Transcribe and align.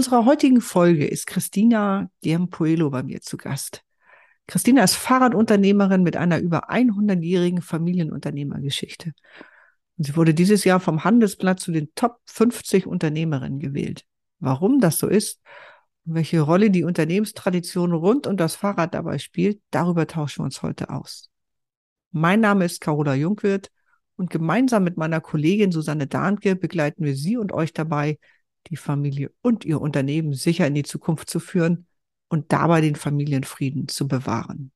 Unserer 0.00 0.24
heutigen 0.24 0.62
Folge 0.62 1.06
ist 1.06 1.26
Christina 1.26 2.08
Giampuelo 2.22 2.88
bei 2.88 3.02
mir 3.02 3.20
zu 3.20 3.36
Gast. 3.36 3.82
Christina 4.46 4.82
ist 4.82 4.94
Fahrradunternehmerin 4.94 6.02
mit 6.02 6.16
einer 6.16 6.38
über 6.38 6.70
100-jährigen 6.70 7.60
Familienunternehmergeschichte. 7.60 9.12
Und 9.98 10.06
sie 10.06 10.16
wurde 10.16 10.32
dieses 10.32 10.64
Jahr 10.64 10.80
vom 10.80 11.04
Handelsblatt 11.04 11.60
zu 11.60 11.70
den 11.70 11.94
Top 11.96 12.16
50 12.24 12.86
Unternehmerinnen 12.86 13.58
gewählt. 13.58 14.06
Warum 14.38 14.80
das 14.80 14.98
so 14.98 15.06
ist 15.06 15.42
und 16.06 16.14
welche 16.14 16.40
Rolle 16.40 16.70
die 16.70 16.84
Unternehmenstradition 16.84 17.92
rund 17.92 18.26
um 18.26 18.38
das 18.38 18.54
Fahrrad 18.54 18.94
dabei 18.94 19.18
spielt, 19.18 19.60
darüber 19.70 20.06
tauschen 20.06 20.40
wir 20.40 20.44
uns 20.44 20.62
heute 20.62 20.88
aus. 20.88 21.28
Mein 22.10 22.40
Name 22.40 22.64
ist 22.64 22.80
Carola 22.80 23.12
Jungwirth 23.16 23.70
und 24.16 24.30
gemeinsam 24.30 24.82
mit 24.82 24.96
meiner 24.96 25.20
Kollegin 25.20 25.72
Susanne 25.72 26.06
Dahnke 26.06 26.56
begleiten 26.56 27.04
wir 27.04 27.16
Sie 27.16 27.36
und 27.36 27.52
euch 27.52 27.74
dabei, 27.74 28.16
die 28.68 28.76
Familie 28.76 29.30
und 29.42 29.64
ihr 29.64 29.80
Unternehmen 29.80 30.34
sicher 30.34 30.66
in 30.66 30.74
die 30.74 30.82
Zukunft 30.82 31.30
zu 31.30 31.40
führen 31.40 31.86
und 32.28 32.52
dabei 32.52 32.80
den 32.80 32.96
Familienfrieden 32.96 33.88
zu 33.88 34.08
bewahren. 34.08 34.70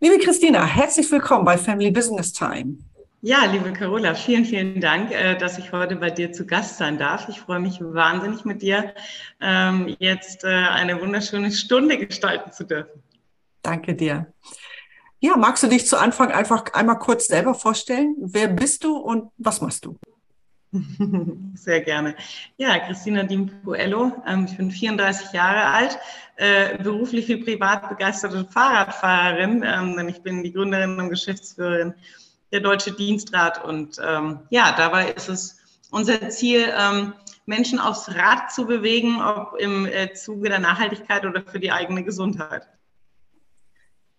Liebe 0.00 0.18
Christina, 0.18 0.64
herzlich 0.64 1.10
willkommen 1.10 1.44
bei 1.44 1.58
Family 1.58 1.90
Business 1.90 2.32
Time. 2.32 2.78
Ja, 3.20 3.46
liebe 3.46 3.72
Carola, 3.72 4.14
vielen, 4.14 4.44
vielen 4.44 4.80
Dank, 4.80 5.10
äh, 5.10 5.36
dass 5.36 5.58
ich 5.58 5.72
heute 5.72 5.96
bei 5.96 6.08
dir 6.08 6.30
zu 6.30 6.46
Gast 6.46 6.78
sein 6.78 6.98
darf. 6.98 7.28
Ich 7.28 7.40
freue 7.40 7.58
mich 7.58 7.80
wahnsinnig 7.80 8.44
mit 8.44 8.62
dir 8.62 8.94
ähm, 9.40 9.96
jetzt 9.98 10.44
äh, 10.44 10.46
eine 10.46 11.00
wunderschöne 11.00 11.50
Stunde 11.50 11.98
gestalten 11.98 12.52
zu 12.52 12.64
dürfen. 12.64 13.02
Danke 13.62 13.96
dir. 13.96 14.32
Ja, 15.18 15.36
magst 15.36 15.64
du 15.64 15.66
dich 15.66 15.84
zu 15.88 15.98
Anfang 15.98 16.30
einfach 16.30 16.72
einmal 16.74 17.00
kurz 17.00 17.26
selber 17.26 17.54
vorstellen? 17.54 18.14
Wer 18.20 18.46
bist 18.46 18.84
du 18.84 18.96
und 18.96 19.32
was 19.36 19.60
machst 19.60 19.84
du? 19.84 19.98
Sehr 21.54 21.80
gerne. 21.80 22.14
Ja, 22.56 22.78
Christina 22.78 23.22
Dimpuello. 23.22 24.12
Ähm, 24.26 24.46
ich 24.48 24.56
bin 24.56 24.70
34 24.70 25.32
Jahre 25.32 25.64
alt, 25.64 25.98
äh, 26.36 26.76
beruflich 26.82 27.28
wie 27.28 27.36
privat 27.36 27.88
begeisterte 27.88 28.44
Fahrradfahrerin, 28.44 29.64
ähm, 29.66 29.96
denn 29.96 30.08
ich 30.08 30.22
bin 30.22 30.42
die 30.42 30.52
Gründerin 30.52 31.00
und 31.00 31.08
Geschäftsführerin 31.08 31.94
der 32.52 32.60
Deutsche 32.60 32.92
Dienstrat. 32.92 33.64
Und 33.64 34.00
ähm, 34.04 34.40
ja, 34.50 34.74
dabei 34.76 35.10
ist 35.12 35.28
es 35.28 35.56
unser 35.90 36.28
Ziel, 36.28 36.70
Menschen 37.48 37.78
aufs 37.78 38.14
Rad 38.14 38.52
zu 38.52 38.66
bewegen, 38.66 39.22
ob 39.22 39.54
im 39.58 39.86
äh, 39.86 40.12
Zuge 40.12 40.50
der 40.50 40.58
Nachhaltigkeit 40.58 41.24
oder 41.24 41.42
für 41.42 41.58
die 41.58 41.72
eigene 41.72 42.04
Gesundheit. 42.04 42.68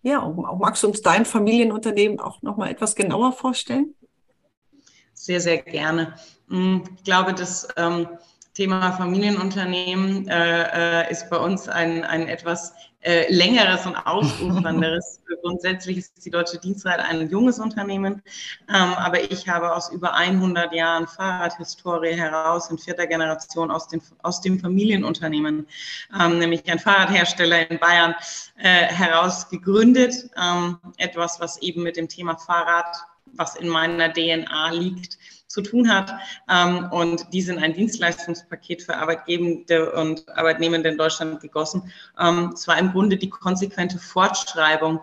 Ja, 0.02 0.26
magst 0.58 0.82
du 0.82 0.88
uns 0.88 1.00
dein 1.00 1.24
Familienunternehmen 1.24 2.18
auch 2.18 2.42
noch 2.42 2.56
mal 2.56 2.70
etwas 2.70 2.96
genauer 2.96 3.32
vorstellen? 3.32 3.94
Sehr, 5.20 5.38
sehr 5.38 5.58
gerne. 5.58 6.14
Hm, 6.48 6.82
ich 6.96 7.04
glaube, 7.04 7.34
das 7.34 7.68
ähm, 7.76 8.08
Thema 8.54 8.92
Familienunternehmen 8.92 10.26
äh, 10.26 11.02
äh, 11.02 11.12
ist 11.12 11.28
bei 11.28 11.36
uns 11.36 11.68
ein, 11.68 12.04
ein 12.04 12.26
etwas 12.26 12.72
äh, 13.02 13.30
längeres 13.30 13.84
und 13.84 13.96
ausufernderes. 13.96 15.20
Grundsätzlich 15.42 15.98
ist 15.98 16.24
die 16.24 16.30
Deutsche 16.30 16.56
Dienstrat 16.56 17.00
ein 17.00 17.28
junges 17.28 17.58
Unternehmen, 17.58 18.22
ähm, 18.70 18.94
aber 18.94 19.22
ich 19.30 19.46
habe 19.46 19.74
aus 19.74 19.90
über 19.90 20.14
100 20.14 20.72
Jahren 20.72 21.06
Fahrradhistorie 21.06 22.14
heraus 22.14 22.70
in 22.70 22.78
vierter 22.78 23.06
Generation 23.06 23.70
aus, 23.70 23.88
den, 23.88 24.00
aus 24.22 24.40
dem 24.40 24.58
Familienunternehmen, 24.58 25.66
ähm, 26.18 26.38
nämlich 26.38 26.70
ein 26.70 26.78
Fahrradhersteller 26.78 27.70
in 27.70 27.78
Bayern, 27.78 28.14
äh, 28.56 28.86
heraus 28.86 29.50
gegründet. 29.50 30.30
Ähm, 30.42 30.78
etwas, 30.96 31.40
was 31.40 31.60
eben 31.60 31.82
mit 31.82 31.98
dem 31.98 32.08
Thema 32.08 32.38
Fahrrad, 32.38 32.86
was 33.34 33.56
in 33.56 33.68
meiner 33.68 34.12
DNA 34.12 34.70
liegt, 34.72 35.18
zu 35.50 35.62
tun 35.62 35.92
hat. 35.92 36.14
Ähm, 36.48 36.88
und 36.92 37.32
die 37.32 37.42
sind 37.42 37.58
ein 37.58 37.74
Dienstleistungspaket 37.74 38.82
für 38.82 38.96
Arbeitgebende 38.96 39.92
und 39.92 40.28
Arbeitnehmende 40.28 40.88
in 40.88 40.96
Deutschland 40.96 41.40
gegossen. 41.40 41.92
Ähm, 42.18 42.52
es 42.54 42.68
war 42.68 42.78
im 42.78 42.92
Grunde 42.92 43.16
die 43.16 43.28
konsequente 43.28 43.98
Fortschreibung 43.98 45.00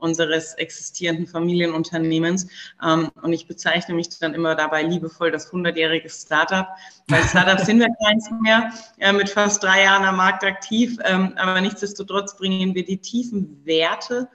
unseres 0.00 0.54
existierenden 0.54 1.26
Familienunternehmens. 1.26 2.46
Ähm, 2.82 3.10
und 3.20 3.34
ich 3.34 3.46
bezeichne 3.46 3.94
mich 3.94 4.08
dann 4.18 4.32
immer 4.32 4.54
dabei 4.54 4.82
liebevoll 4.82 5.30
das 5.30 5.52
100-jährige 5.52 6.08
Startup. 6.08 6.68
Weil 7.08 7.22
Startup 7.24 7.60
sind 7.60 7.80
wir 7.80 7.88
keins 8.02 8.30
mehr, 8.40 8.72
äh, 8.98 9.12
mit 9.12 9.28
fast 9.28 9.62
drei 9.62 9.84
Jahren 9.84 10.06
am 10.06 10.16
Markt 10.16 10.44
aktiv. 10.44 10.98
Aber 11.36 11.60
nichtsdestotrotz 11.60 12.36
bringen 12.36 12.74
wir 12.74 12.84
die 12.84 12.98
tiefen 12.98 13.60
Werte 13.64 14.28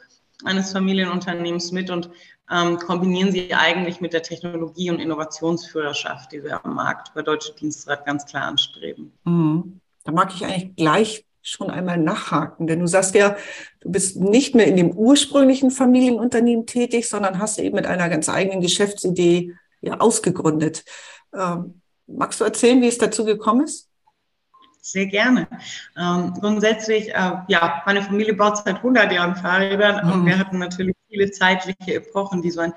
eines 0.44 0.72
Familienunternehmens 0.72 1.72
mit 1.72 1.90
und 1.90 2.10
ähm, 2.52 2.78
kombinieren 2.78 3.32
sie 3.32 3.54
eigentlich 3.54 4.02
mit 4.02 4.14
der 4.14 4.22
Technologie- 4.22 4.92
und 4.92 5.00
Innovationsführerschaft, 5.00 6.32
die 6.32 6.44
wir 6.44 6.64
am 6.64 6.76
Markt 6.76 7.14
bei 7.14 7.22
Deutsche 7.22 7.54
Dienstrat 7.54 8.06
ganz 8.06 8.26
klar 8.26 8.44
anstreben. 8.44 9.12
Mhm. 9.24 9.80
Da 10.04 10.12
mag 10.12 10.34
ich 10.36 10.46
eigentlich 10.46 10.76
gleich 10.76 11.26
schon 11.42 11.70
einmal 11.70 11.98
nachhaken, 11.98 12.66
denn 12.68 12.80
du 12.80 12.88
sagst 12.88 13.14
ja, 13.14 13.36
du 13.82 13.92
bist 13.92 14.18
nicht 14.18 14.56
mehr 14.56 14.68
in 14.68 14.78
dem 14.78 14.92
ursprünglichen 14.92 15.70
Familienunternehmen 15.70 16.66
tätig, 16.66 17.08
sondern 17.08 17.40
hast 17.40 17.60
eben 17.60 17.76
mit 17.76 17.86
einer 17.86 18.10
ganz 18.10 18.30
eigenen 18.30 18.62
Geschäftsidee 18.62 19.54
ja 19.82 20.00
ausgegründet. 20.00 20.84
Ähm, 21.34 21.82
magst 22.08 22.40
du 22.40 22.44
erzählen, 22.44 22.82
wie 22.82 22.88
es 22.88 22.98
dazu 22.98 23.26
gekommen 23.26 23.66
ist? 23.66 23.90
Sehr 24.82 25.08
gerne. 25.08 25.48
Ähm, 25.98 26.34
grundsätzlich, 26.40 27.10
äh, 27.10 27.32
ja, 27.48 27.82
meine 27.86 28.04
Familie 28.04 28.36
baut 28.36 28.58
seit 28.58 28.78
100 28.78 29.12
Jahren 29.12 29.36
Fahrräder 29.36 30.04
mhm. 30.04 30.12
und 30.12 30.26
wir 30.26 30.38
hatten 30.38 30.60
natürlich 30.60 30.96
viele 31.16 31.32
zeitliche 31.32 31.96
Epochen, 31.96 32.42
die 32.42 32.52
so 32.52 32.60
ein 32.60 32.74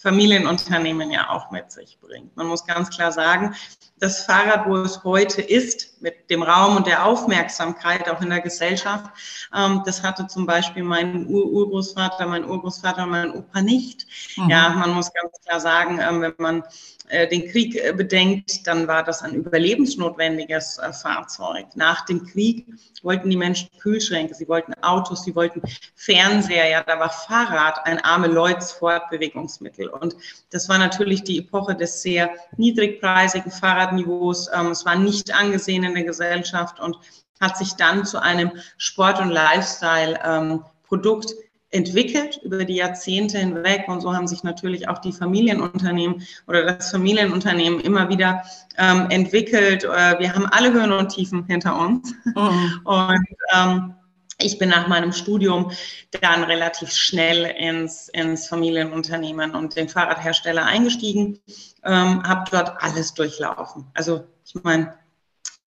Familienunternehmen 0.00 1.10
ja 1.10 1.28
auch 1.28 1.50
mit 1.50 1.70
sich 1.70 1.98
bringt. 2.00 2.34
Man 2.34 2.46
muss 2.46 2.66
ganz 2.66 2.88
klar 2.88 3.12
sagen, 3.12 3.54
das 3.98 4.24
Fahrrad, 4.24 4.66
wo 4.66 4.76
es 4.76 5.04
heute 5.04 5.42
ist, 5.42 6.00
mit 6.00 6.30
dem 6.30 6.42
Raum 6.42 6.78
und 6.78 6.86
der 6.86 7.04
Aufmerksamkeit 7.04 8.08
auch 8.08 8.22
in 8.22 8.30
der 8.30 8.40
Gesellschaft, 8.40 9.10
ähm, 9.54 9.82
das 9.84 10.02
hatte 10.02 10.26
zum 10.26 10.46
Beispiel 10.46 10.84
mein 10.84 11.26
Ur-Urgroßvater, 11.26 12.26
mein 12.26 12.46
Urgroßvater 12.46 13.02
und 13.02 13.10
mein 13.10 13.30
Opa 13.32 13.60
nicht. 13.60 14.06
Mhm. 14.36 14.48
Ja, 14.48 14.70
man 14.70 14.94
muss 14.94 15.12
ganz 15.12 15.32
klar 15.44 15.60
sagen, 15.60 16.00
ähm, 16.00 16.22
wenn 16.22 16.34
man 16.38 16.64
äh, 17.10 17.26
den 17.26 17.50
Krieg 17.50 17.74
äh, 17.74 17.92
bedenkt, 17.92 18.66
dann 18.66 18.86
war 18.86 19.02
das 19.02 19.22
ein 19.22 19.34
überlebensnotwendiges 19.34 20.78
äh, 20.78 20.92
Fahrzeug. 20.92 21.66
Nach 21.74 22.04
dem 22.04 22.24
Krieg 22.24 22.66
wollten 23.02 23.30
die 23.30 23.36
Menschen 23.36 23.68
Kühlschränke, 23.80 24.34
sie 24.34 24.48
wollten 24.48 24.74
Autos, 24.82 25.24
sie 25.24 25.34
wollten 25.34 25.60
Fernseher, 25.96 26.68
ja, 26.68 26.82
da 26.84 27.00
war 27.00 27.10
Fahrrad 27.10 27.84
ein 27.84 27.98
arme 27.98 28.28
Leuts 28.28 28.72
Fortbewegungsmittel. 28.72 29.89
Und 29.90 30.14
das 30.50 30.68
war 30.68 30.78
natürlich 30.78 31.24
die 31.24 31.38
Epoche 31.38 31.74
des 31.74 32.02
sehr 32.02 32.30
niedrigpreisigen 32.56 33.50
Fahrradniveaus. 33.50 34.48
Ähm, 34.52 34.68
es 34.68 34.84
war 34.84 34.96
nicht 34.96 35.34
angesehen 35.34 35.84
in 35.84 35.94
der 35.94 36.04
Gesellschaft 36.04 36.78
und 36.80 36.98
hat 37.40 37.56
sich 37.56 37.72
dann 37.74 38.04
zu 38.04 38.22
einem 38.22 38.52
Sport- 38.76 39.20
und 39.20 39.30
Lifestyle-Produkt 39.30 41.30
ähm, 41.30 41.36
entwickelt 41.70 42.40
über 42.42 42.64
die 42.64 42.76
Jahrzehnte 42.76 43.38
hinweg 43.38 43.84
und 43.86 44.00
so 44.00 44.12
haben 44.12 44.26
sich 44.26 44.42
natürlich 44.42 44.88
auch 44.88 44.98
die 44.98 45.12
Familienunternehmen 45.12 46.22
oder 46.48 46.64
das 46.64 46.90
Familienunternehmen 46.90 47.80
immer 47.80 48.08
wieder 48.08 48.42
ähm, 48.76 49.06
entwickelt. 49.10 49.84
Äh, 49.84 50.18
wir 50.18 50.34
haben 50.34 50.46
alle 50.46 50.72
Höhen 50.72 50.92
und 50.92 51.10
Tiefen 51.10 51.44
hinter 51.44 51.78
uns 51.78 52.12
mhm. 52.24 52.80
und 52.84 53.26
ähm, 53.54 53.94
ich 54.42 54.58
bin 54.58 54.68
nach 54.68 54.88
meinem 54.88 55.12
Studium 55.12 55.72
dann 56.20 56.44
relativ 56.44 56.92
schnell 56.92 57.44
ins, 57.44 58.08
ins 58.08 58.48
Familienunternehmen 58.48 59.54
und 59.54 59.76
den 59.76 59.88
Fahrradhersteller 59.88 60.64
eingestiegen, 60.64 61.38
ähm, 61.84 62.22
habe 62.22 62.50
dort 62.50 62.82
alles 62.82 63.14
durchlaufen. 63.14 63.86
Also 63.94 64.24
ich 64.44 64.54
meine, 64.62 64.94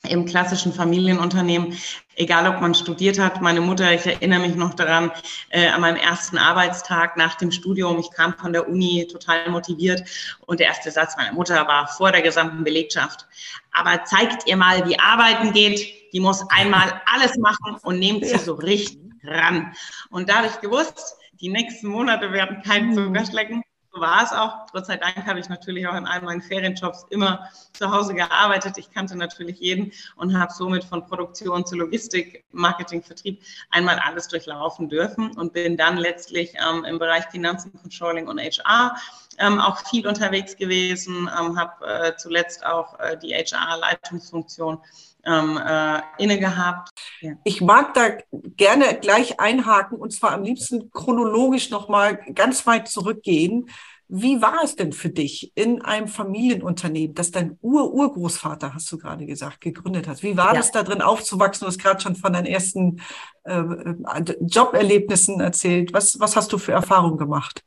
im 0.10 0.26
klassischen 0.26 0.74
Familienunternehmen, 0.74 1.78
egal 2.16 2.54
ob 2.54 2.62
man 2.62 2.76
studiert 2.76 3.20
hat. 3.20 3.42
Meine 3.42 3.62
Mutter, 3.62 3.94
ich 3.94 4.06
erinnere 4.06 4.40
mich 4.42 4.56
noch 4.56 4.74
daran, 4.74 5.12
äh, 5.50 5.68
an 5.68 5.82
meinem 5.82 5.96
ersten 5.96 6.38
Arbeitstag 6.38 7.16
nach 7.16 7.36
dem 7.36 7.52
Studium, 7.52 8.00
ich 8.00 8.12
kam 8.12 8.34
von 8.34 8.52
der 8.52 8.68
Uni 8.68 9.08
total 9.10 9.50
motiviert 9.50 10.04
und 10.46 10.60
der 10.60 10.68
erste 10.68 10.92
Satz 10.92 11.16
meiner 11.16 11.32
Mutter 11.32 11.68
war 11.68 11.88
vor 11.88 12.12
der 12.12 12.22
gesamten 12.22 12.64
Belegschaft. 12.64 13.28
Aber 13.72 14.04
zeigt 14.04 14.48
ihr 14.48 14.58
mal, 14.58 14.88
wie 14.88 15.00
arbeiten 15.00 15.54
geht. 15.54 16.03
Die 16.14 16.20
muss 16.20 16.46
einmal 16.50 17.02
alles 17.14 17.38
machen 17.38 17.78
und 17.84 18.00
nehmt 18.00 18.26
sie 18.26 18.38
so 18.38 18.54
richtig 18.54 19.00
ran. 19.24 19.74
Und 20.10 20.30
da 20.30 20.38
habe 20.38 20.48
ich 20.48 20.62
gewusst, 20.62 21.16
die 21.42 21.50
nächsten 21.50 21.88
Monate 21.88 22.32
werden 22.32 22.62
keinen 22.62 22.94
Zucker 22.94 23.26
schlecken 23.26 23.64
so 23.94 24.02
war 24.02 24.24
es 24.24 24.32
auch. 24.32 24.66
Gott 24.72 24.88
sei 24.88 24.98
Dank 24.98 25.24
habe 25.28 25.40
ich 25.40 25.50
natürlich 25.50 25.88
auch 25.88 25.96
in 25.96 26.08
all 26.08 26.22
meinen 26.22 26.42
Ferienjobs 26.42 27.06
immer 27.12 27.48
zu 27.74 27.92
Hause 27.92 28.16
gearbeitet. 28.16 28.78
Ich 28.80 28.90
kannte 28.90 29.16
natürlich 29.16 29.60
jeden 29.60 29.92
und 30.16 30.38
habe 30.38 30.52
somit 30.52 30.84
von 30.84 31.06
Produktion 31.06 31.64
zu 31.64 31.76
Logistik, 31.76 32.44
Marketing, 32.52 33.04
Vertrieb 33.04 33.44
einmal 33.70 34.00
alles 34.00 34.28
durchlaufen 34.28 34.90
dürfen 34.90 35.38
und 35.38 35.54
bin 35.54 35.78
dann 35.78 35.98
letztlich 35.98 36.56
ähm, 36.68 36.86
im 36.86 36.98
Bereich 36.98 37.26
Finanzen, 37.26 37.72
Controlling 37.80 38.28
und 38.28 38.40
HR 38.40 38.96
ähm, 39.38 39.60
auch 39.60 39.78
viel 39.88 40.08
unterwegs 40.08 40.56
gewesen, 40.58 41.30
ähm, 41.40 41.60
habe 41.60 41.86
äh, 41.86 42.16
zuletzt 42.18 42.66
auch 42.66 43.00
äh, 43.00 43.16
die 43.18 43.34
HR-Leitungsfunktion 43.34 44.80
ähm, 45.26 45.58
äh, 45.58 46.02
inne 46.18 46.40
gehabt. 46.40 46.90
Ja. 47.22 47.34
Ich 47.44 47.62
mag 47.62 47.94
da 47.94 48.18
gerne 48.58 48.98
gleich 49.00 49.40
einhaken 49.40 49.98
und 49.98 50.12
zwar 50.12 50.32
am 50.32 50.44
liebsten 50.44 50.92
chronologisch 50.92 51.70
nochmal 51.70 52.20
ganz 52.34 52.66
weit 52.68 52.88
zurückgehen. 52.88 53.70
Wie 54.16 54.42
war 54.42 54.64
es 54.64 54.76
denn 54.76 54.92
für 54.92 55.10
dich 55.10 55.54
in 55.56 55.82
einem 55.82 56.08
Familienunternehmen, 56.08 57.16
das 57.16 57.32
dein 57.32 57.58
Ur-Urgroßvater, 57.62 58.76
hast 58.76 58.92
du 58.92 58.98
gerade 58.98 59.26
gesagt, 59.26 59.62
gegründet 59.62 60.08
hat? 60.08 60.22
Wie 60.22 60.38
war 60.38 60.54
ja. 60.54 60.54
das 60.54 60.72
da 60.72 60.84
drin 60.84 61.02
aufzuwachsen? 61.02 61.66
Du 61.66 61.68
hast 61.70 61.80
gerade 61.80 62.02
schon 62.02 62.16
von 62.16 62.34
deinen 62.34 62.46
ersten 62.46 63.02
äh, 63.44 63.60
äh, 63.60 64.36
Joberlebnissen 64.42 65.40
erzählt. 65.40 65.94
Was, 65.94 66.20
was 66.20 66.36
hast 66.36 66.52
du 66.54 66.58
für 66.58 66.74
Erfahrungen 66.74 67.18
gemacht? 67.18 67.64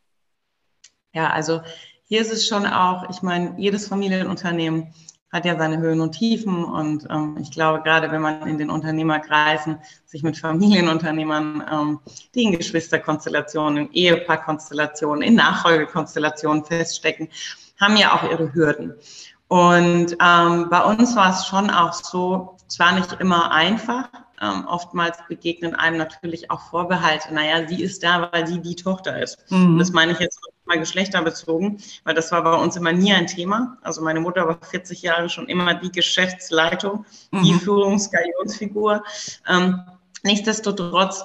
Ja, 1.13 1.31
also 1.31 1.63
hier 2.05 2.21
ist 2.21 2.33
es 2.33 2.47
schon 2.47 2.67
auch, 2.67 3.09
ich 3.11 3.23
meine, 3.23 3.55
jedes 3.59 3.89
Familienunternehmen 3.89 4.95
hat 5.33 5.45
ja 5.45 5.57
seine 5.57 5.79
Höhen 5.79 6.01
und 6.01 6.13
Tiefen. 6.13 6.65
Und 6.65 7.07
ähm, 7.11 7.37
ich 7.41 7.51
glaube, 7.51 7.83
gerade 7.83 8.11
wenn 8.11 8.23
man 8.23 8.47
in 8.47 8.59
den 8.59 8.71
Unternehmerkreisen 8.71 9.79
sich 10.05 10.23
mit 10.23 10.39
Familienunternehmern, 10.39 11.65
ähm, 11.71 12.01
die 12.35 12.45
in 12.45 12.53
Geschwisterkonstellationen, 12.57 13.87
in 13.87 13.93
Ehepaarkonstellationen, 13.93 15.23
in 15.23 15.35
Nachfolgekonstellationen 15.35 16.65
feststecken, 16.65 17.29
haben 17.81 17.97
ja 17.97 18.15
auch 18.15 18.31
ihre 18.31 18.53
Hürden. 18.55 18.95
Und 19.49 20.17
ähm, 20.21 20.69
bei 20.71 20.83
uns 20.83 21.15
war 21.15 21.31
es 21.31 21.47
schon 21.47 21.71
auch 21.71 21.93
so, 21.93 22.57
es 22.69 22.79
war 22.79 22.93
nicht 22.93 23.13
immer 23.21 23.53
einfach. 23.53 24.09
Ähm, 24.41 24.67
oftmals 24.67 25.19
begegnen 25.29 25.75
einem 25.75 25.97
natürlich 25.97 26.51
auch 26.51 26.61
Vorbehalte. 26.61 27.33
Naja, 27.33 27.67
sie 27.67 27.83
ist 27.83 28.03
da, 28.03 28.29
weil 28.33 28.47
sie 28.47 28.61
die 28.61 28.77
Tochter 28.77 29.23
ist. 29.23 29.51
Mhm. 29.51 29.79
Das 29.79 29.93
meine 29.93 30.13
ich 30.13 30.19
jetzt 30.19 30.41
mal 30.67 30.79
geschlechterbezogen, 30.79 31.79
weil 32.05 32.15
das 32.15 32.33
war 32.33 32.43
bei 32.43 32.55
uns 32.55 32.77
immer 32.77 32.93
nie 32.93 33.13
ein 33.13 33.27
Thema. 33.27 33.79
Also 33.83 34.03
meine 34.03 34.21
Mutter 34.21 34.47
war 34.47 34.59
40 34.61 35.03
Jahre 35.03 35.29
schon 35.29 35.49
immer 35.49 35.75
die 35.75 35.93
Geschäftsleitung, 35.93 37.07
mhm. 37.31 37.43
die 37.43 37.55
Führungsgalionsfigur. 37.55 39.05
Ähm, 39.49 39.81
nichtsdestotrotz, 40.23 41.25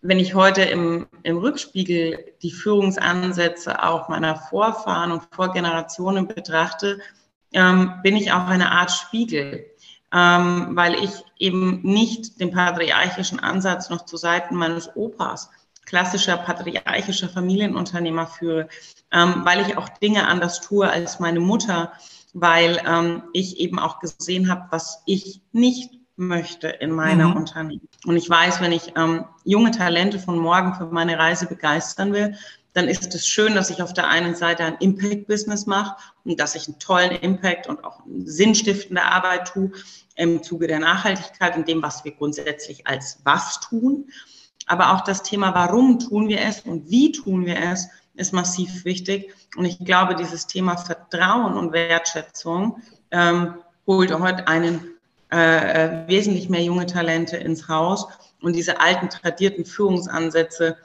wenn 0.00 0.20
ich 0.20 0.34
heute 0.34 0.62
im, 0.62 1.06
im 1.24 1.38
Rückspiegel 1.38 2.32
die 2.42 2.52
Führungsansätze 2.52 3.82
auch 3.82 4.08
meiner 4.08 4.36
Vorfahren 4.36 5.12
und 5.12 5.22
Vorgenerationen 5.32 6.28
betrachte, 6.28 7.00
ähm, 7.52 7.94
bin 8.02 8.16
ich 8.16 8.32
auch 8.32 8.46
eine 8.46 8.70
Art 8.70 8.92
Spiegel, 8.92 9.66
ähm, 10.12 10.68
weil 10.72 10.94
ich 11.02 11.10
eben 11.38 11.80
nicht 11.82 12.40
den 12.40 12.52
patriarchischen 12.52 13.40
Ansatz 13.40 13.90
noch 13.90 14.04
zu 14.04 14.16
Seiten 14.16 14.54
meines 14.54 14.94
Opas 14.96 15.50
klassischer 15.88 16.36
patriarchischer 16.36 17.28
Familienunternehmer 17.28 18.26
führe, 18.26 18.68
ähm, 19.10 19.42
weil 19.44 19.66
ich 19.66 19.76
auch 19.76 19.88
Dinge 19.88 20.26
anders 20.26 20.60
tue 20.60 20.88
als 20.88 21.18
meine 21.18 21.40
Mutter, 21.40 21.92
weil 22.34 22.80
ähm, 22.86 23.22
ich 23.32 23.58
eben 23.58 23.78
auch 23.78 23.98
gesehen 23.98 24.50
habe, 24.50 24.66
was 24.70 25.02
ich 25.06 25.40
nicht 25.52 25.90
möchte 26.16 26.68
in 26.68 26.90
meiner 26.90 27.28
mhm. 27.28 27.36
Unternehmen. 27.36 27.88
Und 28.04 28.16
ich 28.16 28.28
weiß, 28.28 28.60
wenn 28.60 28.72
ich 28.72 28.92
ähm, 28.96 29.24
junge 29.44 29.70
Talente 29.70 30.18
von 30.18 30.38
morgen 30.38 30.74
für 30.74 30.86
meine 30.86 31.18
Reise 31.18 31.46
begeistern 31.46 32.12
will, 32.12 32.36
dann 32.74 32.86
ist 32.86 33.14
es 33.14 33.26
schön, 33.26 33.54
dass 33.54 33.70
ich 33.70 33.82
auf 33.82 33.94
der 33.94 34.08
einen 34.08 34.34
Seite 34.34 34.64
ein 34.64 34.76
Impact-Business 34.78 35.66
mache 35.66 35.96
und 36.24 36.38
dass 36.38 36.54
ich 36.54 36.68
einen 36.68 36.78
tollen 36.78 37.12
Impact 37.12 37.66
und 37.66 37.82
auch 37.82 38.02
sinnstiftende 38.24 39.02
Arbeit 39.02 39.48
tue 39.48 39.72
im 40.16 40.42
Zuge 40.42 40.66
der 40.66 40.80
Nachhaltigkeit 40.80 41.56
und 41.56 41.66
dem, 41.66 41.82
was 41.82 42.04
wir 42.04 42.12
grundsätzlich 42.12 42.86
als 42.86 43.20
was 43.24 43.60
tun. 43.60 44.10
Aber 44.68 44.92
auch 44.92 45.00
das 45.00 45.22
Thema, 45.22 45.54
warum 45.54 45.98
tun 45.98 46.28
wir 46.28 46.40
es 46.40 46.60
und 46.60 46.90
wie 46.90 47.12
tun 47.12 47.46
wir 47.46 47.58
es, 47.60 47.88
ist 48.14 48.32
massiv 48.32 48.84
wichtig. 48.84 49.32
Und 49.56 49.64
ich 49.64 49.78
glaube, 49.78 50.14
dieses 50.14 50.46
Thema 50.46 50.76
Vertrauen 50.76 51.54
und 51.54 51.72
Wertschätzung 51.72 52.82
ähm, 53.10 53.54
holt 53.86 54.12
heute 54.18 54.46
einen 54.46 54.80
äh, 55.32 56.04
äh, 56.04 56.08
wesentlich 56.08 56.48
mehr 56.48 56.62
junge 56.62 56.86
Talente 56.86 57.36
ins 57.36 57.68
Haus. 57.68 58.06
Und 58.40 58.54
diese 58.54 58.80
alten, 58.80 59.08
tradierten 59.08 59.64
Führungsansätze 59.64 60.76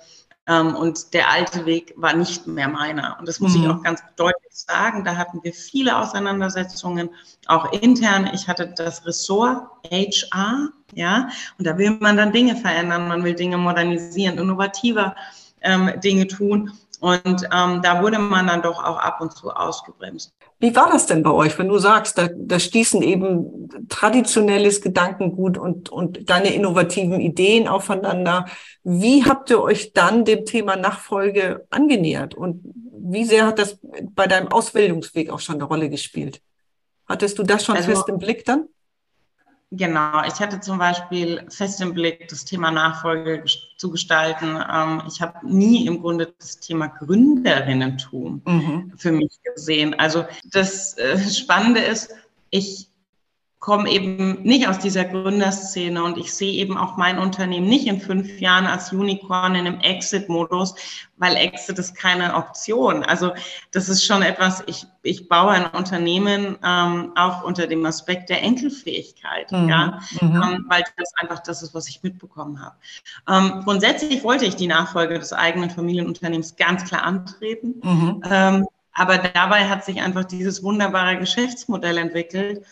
ähm, 0.48 0.76
und 0.76 1.14
der 1.14 1.30
alte 1.30 1.66
Weg 1.66 1.94
war 1.96 2.14
nicht 2.14 2.48
mehr 2.48 2.68
meiner. 2.68 3.18
Und 3.20 3.28
das 3.28 3.40
muss 3.40 3.56
mhm. 3.56 3.64
ich 3.64 3.70
auch 3.70 3.82
ganz 3.82 4.02
deutlich 4.16 4.52
sagen. 4.52 5.04
Da 5.06 5.16
hatten 5.16 5.40
wir 5.44 5.54
viele 5.54 5.98
Auseinandersetzungen, 5.98 7.10
auch 7.48 7.72
intern. 7.72 8.30
Ich 8.34 8.48
hatte 8.48 8.74
das 8.76 9.06
Ressort 9.06 9.68
HR, 9.90 10.70
ja, 10.94 11.30
und 11.58 11.66
da 11.66 11.78
will 11.78 11.92
man 12.00 12.18
dann 12.18 12.32
Dinge 12.32 12.56
verändern, 12.56 13.08
man 13.08 13.24
will 13.24 13.36
Dinge 13.36 13.58
modernisieren, 13.58 14.38
innovativer 14.38 15.16
ähm, 15.62 15.92
Dinge 16.04 16.28
tun. 16.28 16.72
Und 17.04 17.50
ähm, 17.52 17.82
da 17.82 18.02
wurde 18.02 18.18
man 18.18 18.48
dann 18.48 18.62
doch 18.62 18.82
auch 18.82 18.96
ab 18.96 19.20
und 19.20 19.34
zu 19.34 19.50
ausgebremst. 19.52 20.34
Wie 20.60 20.74
war 20.74 20.90
das 20.90 21.06
denn 21.06 21.22
bei 21.22 21.32
euch, 21.32 21.60
wenn 21.60 21.68
du 21.68 21.78
sagst, 21.78 22.18
da, 22.18 22.30
da 22.34 22.60
stießen 22.60 23.02
eben 23.02 23.68
traditionelles 23.90 24.80
Gedankengut 24.80 25.58
und, 25.58 25.90
und 25.90 26.30
deine 26.30 26.54
innovativen 26.54 27.20
Ideen 27.20 27.68
aufeinander? 27.68 28.46
Wie 28.86 29.26
habt 29.26 29.50
ihr 29.50 29.62
euch 29.62 29.92
dann 29.92 30.24
dem 30.24 30.46
Thema 30.46 30.78
Nachfolge 30.78 31.68
angenähert? 31.72 32.36
Und 32.36 32.62
wie 32.94 33.26
sehr 33.26 33.48
hat 33.48 33.60
das 33.60 33.80
bei 34.16 34.26
deinem 34.26 34.48
Ausbildungsweg 34.48 35.30
auch 35.30 35.42
schon 35.42 35.56
eine 35.56 35.66
Rolle 35.66 35.90
gespielt? 35.90 36.40
Hattest 37.06 37.38
du 37.38 37.44
das 37.44 37.66
schon 37.66 37.76
also, 37.76 37.90
fest 37.90 38.08
im 38.08 38.18
Blick 38.18 38.46
dann? 38.46 38.70
Genau, 39.76 40.24
ich 40.28 40.36
hatte 40.36 40.60
zum 40.60 40.78
Beispiel 40.78 41.46
fest 41.50 41.82
im 41.82 41.96
Blick, 41.96 42.28
das 42.28 42.46
Thema 42.46 42.70
Nachfolge 42.70 43.44
zu 43.78 43.90
gestalten. 43.90 44.56
Ähm, 44.72 45.02
ich 45.08 45.20
habe 45.20 45.48
nie 45.48 45.88
im 45.88 46.00
Grunde 46.00 46.32
das 46.38 46.60
Thema 46.60 46.88
Gründerinnentum 46.88 48.44
mhm. 48.46 48.94
für 48.96 49.12
mich 49.12 49.40
gesehen. 49.44 49.96
Also 49.96 50.26
das 50.52 50.96
äh, 51.00 51.18
Spannende 51.28 51.80
ist, 51.80 52.14
ich 52.52 52.90
komme 53.64 53.90
eben 53.90 54.42
nicht 54.44 54.68
aus 54.68 54.78
dieser 54.78 55.06
Gründerszene 55.06 56.04
und 56.04 56.18
ich 56.18 56.34
sehe 56.34 56.52
eben 56.52 56.78
auch 56.78 56.98
mein 56.98 57.18
Unternehmen 57.18 57.66
nicht 57.66 57.88
in 57.88 58.02
fünf 58.02 58.42
Jahren 58.42 58.66
als 58.66 58.92
Unicorn 58.92 59.56
in 59.56 59.66
einem 59.66 59.80
Exit-Modus, 59.80 60.76
weil 61.16 61.38
Exit 61.38 61.80
ist 61.80 61.96
keine 61.96 62.36
Option. 62.36 63.04
Also 63.06 63.32
das 63.72 63.88
ist 63.88 64.04
schon 64.04 64.22
etwas, 64.22 64.64
ich, 64.68 64.86
ich 65.02 65.30
baue 65.30 65.52
ein 65.52 65.68
Unternehmen 65.68 66.58
ähm, 66.62 67.14
auch 67.16 67.46
unter 67.46 67.66
dem 67.66 67.86
Aspekt 67.86 68.30
der 68.30 68.44
Enkelfähigkeit, 68.44 69.50
mhm. 69.54 69.70
ja, 69.70 70.02
mhm. 70.20 70.42
Ähm, 70.44 70.66
weil 70.68 70.84
das 70.98 71.14
einfach 71.16 71.40
das 71.40 71.64
ist, 71.64 71.74
was 71.74 71.88
ich 71.88 72.04
mitbekommen 72.04 72.62
habe. 72.62 72.76
Ähm, 73.30 73.62
grundsätzlich 73.64 74.26
wollte 74.26 74.44
ich 74.44 74.58
die 74.58 74.68
Nachfolge 74.68 75.18
des 75.18 75.32
eigenen 75.32 75.70
Familienunternehmens 75.70 76.58
ganz 76.58 76.84
klar 76.84 77.04
antreten. 77.04 77.76
Mhm. 77.82 78.24
Ähm, 78.30 78.68
aber 78.92 79.20
dabei 79.20 79.70
hat 79.70 79.86
sich 79.86 80.02
einfach 80.02 80.26
dieses 80.26 80.64
wunderbare 80.64 81.18
Geschäftsmodell 81.18 81.98
entwickelt, 81.98 82.66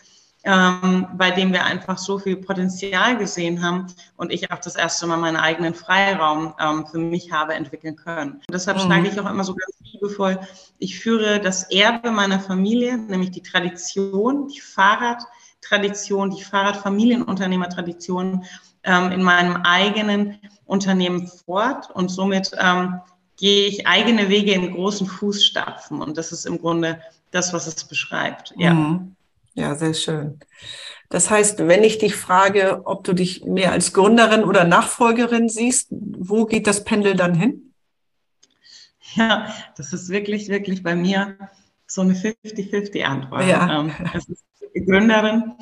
ähm, 0.44 1.08
bei 1.16 1.32
dem 1.32 1.54
wir 1.54 1.66
einfach 1.66 1.98
so 1.98 2.18
viel 2.18 2.38
Potenzial 2.38 3.18
gesehen 3.18 3.64
haben 3.64 3.88
und 4.18 4.32
ich 4.32 4.52
auch 4.52 4.60
das 4.60 4.76
erste 4.76 5.06
Mal 5.06 5.18
meinen 5.18 5.38
eigenen 5.38 5.76
Freiraum 5.76 6.54
ähm, 6.60 6.88
für 6.88 6.98
mich 6.98 7.32
habe 7.32 7.54
entwickeln 7.54 7.96
können. 7.96 8.34
Und 8.34 8.52
deshalb 8.52 8.78
mhm. 8.78 8.82
schlage 8.82 9.10
ich 9.10 9.20
auch 9.20 9.30
immer 9.30 9.44
so 9.44 9.54
ganz 9.54 9.76
liebevoll, 9.84 10.40
ich 10.80 11.00
führe 11.00 11.40
das 11.40 11.70
Erbe 11.70 12.12
meiner 12.12 12.40
Familie, 12.40 12.98
nämlich 12.98 13.32
die 13.32 13.44
Tradition, 13.44 14.48
die 14.48 14.60
Fahrradtradition, 14.60 16.32
die 16.32 16.44
Fahrradfamilienunternehmertradition 16.44 18.44
ähm, 18.84 19.12
in 19.12 19.22
meinem 19.22 19.58
eigenen 19.58 20.40
Unternehmen 20.66 21.28
fort 21.28 21.92
und 21.92 22.10
somit 22.10 22.52
ähm, 22.60 23.00
gehe 23.38 23.68
ich 23.68 23.86
eigene 23.86 24.30
Wege 24.30 24.54
in 24.54 24.74
großen 24.74 25.06
Fußstapfen 25.06 26.02
und 26.02 26.18
das 26.18 26.32
ist 26.32 26.46
im 26.46 26.60
Grunde 26.60 27.00
das, 27.30 27.54
was 27.54 27.68
es 27.68 27.84
beschreibt. 27.84 28.54
Ja. 28.58 28.74
Mhm. 28.74 29.16
Ja, 29.54 29.76
sehr 29.76 29.94
schön. 29.94 30.40
Das 31.10 31.30
heißt, 31.30 31.68
wenn 31.68 31.84
ich 31.84 31.98
dich 31.98 32.16
frage, 32.16 32.82
ob 32.86 33.04
du 33.04 33.14
dich 33.14 33.44
mehr 33.44 33.74
als 33.74 33.94
Gründerin 33.94 34.44
oder 34.44 34.64
Nachfolgerin 34.64 35.50
siehst, 35.50 35.88
wo 35.92 36.46
geht 36.46 36.68
das 36.68 36.86
Pendel 36.86 37.16
dann 37.16 37.36
hin? 37.36 37.74
Ja, 39.16 39.54
das 39.76 39.92
ist 39.92 40.10
wirklich, 40.10 40.48
wirklich 40.48 40.84
bei 40.84 40.96
mir 40.96 41.38
so 41.86 42.02
eine 42.02 42.14
50-50-Antwort. 42.14 43.46
Ja. 43.46 43.82
Ähm, 43.82 43.92
es 44.14 44.30
ist 44.30 44.46
Gründerin, 44.86 45.54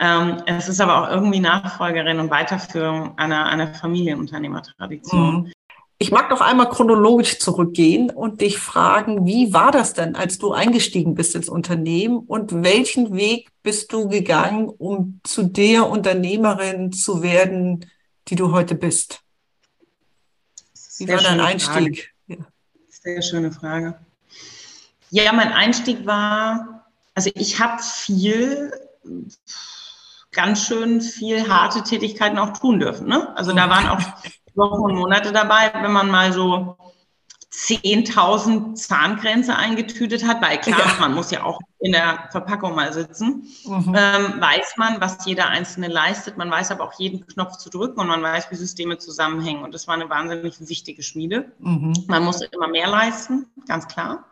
ähm, 0.00 0.42
es 0.46 0.68
ist 0.68 0.80
aber 0.80 1.02
auch 1.02 1.10
irgendwie 1.10 1.38
Nachfolgerin 1.38 2.18
und 2.18 2.30
Weiterführung 2.30 3.16
einer, 3.16 3.46
einer 3.46 3.74
Familienunternehmertradition. 3.74 5.44
Mhm. 5.44 5.52
Ich 5.98 6.10
mag 6.10 6.28
noch 6.30 6.42
einmal 6.42 6.68
chronologisch 6.68 7.38
zurückgehen 7.38 8.10
und 8.10 8.42
dich 8.42 8.58
fragen, 8.58 9.24
wie 9.24 9.54
war 9.54 9.72
das 9.72 9.94
denn, 9.94 10.14
als 10.14 10.36
du 10.36 10.52
eingestiegen 10.52 11.14
bist 11.14 11.34
ins 11.34 11.48
Unternehmen 11.48 12.18
und 12.18 12.62
welchen 12.62 13.16
Weg 13.16 13.48
bist 13.62 13.92
du 13.94 14.08
gegangen, 14.08 14.68
um 14.68 15.20
zu 15.24 15.44
der 15.44 15.88
Unternehmerin 15.88 16.92
zu 16.92 17.22
werden, 17.22 17.90
die 18.28 18.34
du 18.34 18.52
heute 18.52 18.74
bist? 18.74 19.20
Wie 20.98 21.06
Sehr 21.06 21.16
war 21.16 21.22
dein 21.22 21.40
Einstieg? 21.40 22.12
Ja. 22.26 22.36
Sehr 22.88 23.22
schöne 23.22 23.50
Frage. 23.50 23.98
Ja, 25.10 25.32
mein 25.32 25.52
Einstieg 25.52 26.04
war, 26.04 26.86
also 27.14 27.30
ich 27.34 27.58
habe 27.58 27.82
viel, 27.82 28.70
ganz 30.30 30.66
schön 30.66 31.00
viel 31.00 31.48
harte 31.48 31.82
Tätigkeiten 31.82 32.38
auch 32.38 32.58
tun 32.58 32.80
dürfen. 32.80 33.06
Ne? 33.06 33.34
Also 33.34 33.54
da 33.54 33.70
waren 33.70 33.88
auch 33.88 34.00
Wochen 34.56 34.82
und 34.82 34.94
Monate 34.94 35.32
dabei, 35.32 35.72
wenn 35.74 35.92
man 35.92 36.10
mal 36.10 36.32
so 36.32 36.76
10.000 37.52 38.74
Zahngrenze 38.74 39.56
eingetütet 39.56 40.26
hat, 40.26 40.42
weil 40.42 40.58
klar, 40.58 40.78
ja. 40.78 40.96
man 41.00 41.14
muss 41.14 41.30
ja 41.30 41.42
auch 41.42 41.58
in 41.78 41.92
der 41.92 42.28
Verpackung 42.30 42.74
mal 42.74 42.92
sitzen, 42.92 43.48
mhm. 43.64 43.94
ähm, 43.96 44.40
weiß 44.40 44.74
man, 44.76 45.00
was 45.00 45.24
jeder 45.24 45.48
Einzelne 45.48 45.88
leistet. 45.88 46.36
Man 46.36 46.50
weiß 46.50 46.70
aber 46.70 46.84
auch 46.84 46.98
jeden 46.98 47.26
Knopf 47.26 47.56
zu 47.56 47.70
drücken 47.70 47.98
und 48.00 48.08
man 48.08 48.22
weiß, 48.22 48.50
wie 48.50 48.56
Systeme 48.56 48.98
zusammenhängen. 48.98 49.62
Und 49.62 49.74
das 49.74 49.86
war 49.86 49.94
eine 49.94 50.10
wahnsinnig 50.10 50.68
wichtige 50.68 51.02
Schmiede. 51.02 51.52
Mhm. 51.58 51.94
Man 52.08 52.24
muss 52.24 52.42
immer 52.42 52.68
mehr 52.68 52.88
leisten, 52.88 53.46
ganz 53.66 53.88
klar. 53.88 54.26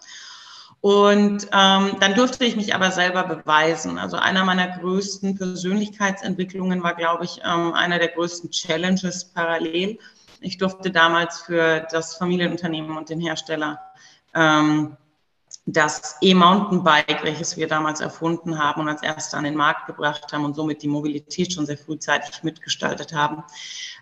Und 0.84 1.48
ähm, 1.52 1.96
dann 2.00 2.14
durfte 2.14 2.44
ich 2.44 2.56
mich 2.56 2.74
aber 2.74 2.90
selber 2.90 3.22
beweisen. 3.22 3.96
Also 3.96 4.18
einer 4.18 4.44
meiner 4.44 4.68
größten 4.68 5.34
Persönlichkeitsentwicklungen 5.34 6.82
war, 6.82 6.94
glaube 6.94 7.24
ich, 7.24 7.40
ähm, 7.42 7.72
einer 7.72 7.98
der 7.98 8.08
größten 8.08 8.50
Challenges 8.50 9.24
parallel 9.24 9.98
ich 10.44 10.58
durfte 10.58 10.90
damals 10.90 11.40
für 11.40 11.86
das 11.90 12.16
Familienunternehmen 12.16 12.96
und 12.96 13.08
den 13.08 13.20
Hersteller 13.20 13.80
ähm, 14.34 14.96
das 15.66 16.18
E-Mountainbike, 16.20 17.24
welches 17.24 17.56
wir 17.56 17.66
damals 17.66 18.02
erfunden 18.02 18.58
haben 18.58 18.82
und 18.82 18.88
als 18.88 19.02
erster 19.02 19.38
an 19.38 19.44
den 19.44 19.54
Markt 19.54 19.86
gebracht 19.86 20.30
haben 20.32 20.44
und 20.44 20.54
somit 20.54 20.82
die 20.82 20.88
Mobilität 20.88 21.54
schon 21.54 21.64
sehr 21.64 21.78
frühzeitig 21.78 22.42
mitgestaltet 22.42 23.14
haben, 23.14 23.42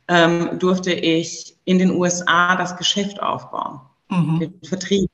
ähm, 0.09 0.59
durfte 0.59 0.93
ich 0.93 1.57
in 1.65 1.79
den 1.79 1.93
USA 1.93 2.57
das 2.57 2.77
Geschäft 2.77 3.23
aufbauen, 3.23 3.81
mhm. 4.09 4.41
den 4.41 4.61
Vertrieb. 4.65 5.09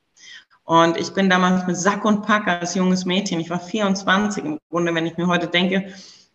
Und 0.69 0.97
ich 0.97 1.15
bin 1.15 1.31
damals 1.31 1.65
mit 1.65 1.77
Sack 1.77 2.05
und 2.05 2.21
Pack 2.21 2.47
als 2.47 2.75
junges 2.75 3.03
Mädchen, 3.03 3.39
ich 3.39 3.49
war 3.49 3.59
24 3.59 4.45
im 4.45 4.59
Grunde, 4.69 4.93
wenn 4.93 5.07
ich 5.07 5.17
mir 5.17 5.25
heute 5.25 5.47
denke, 5.47 5.91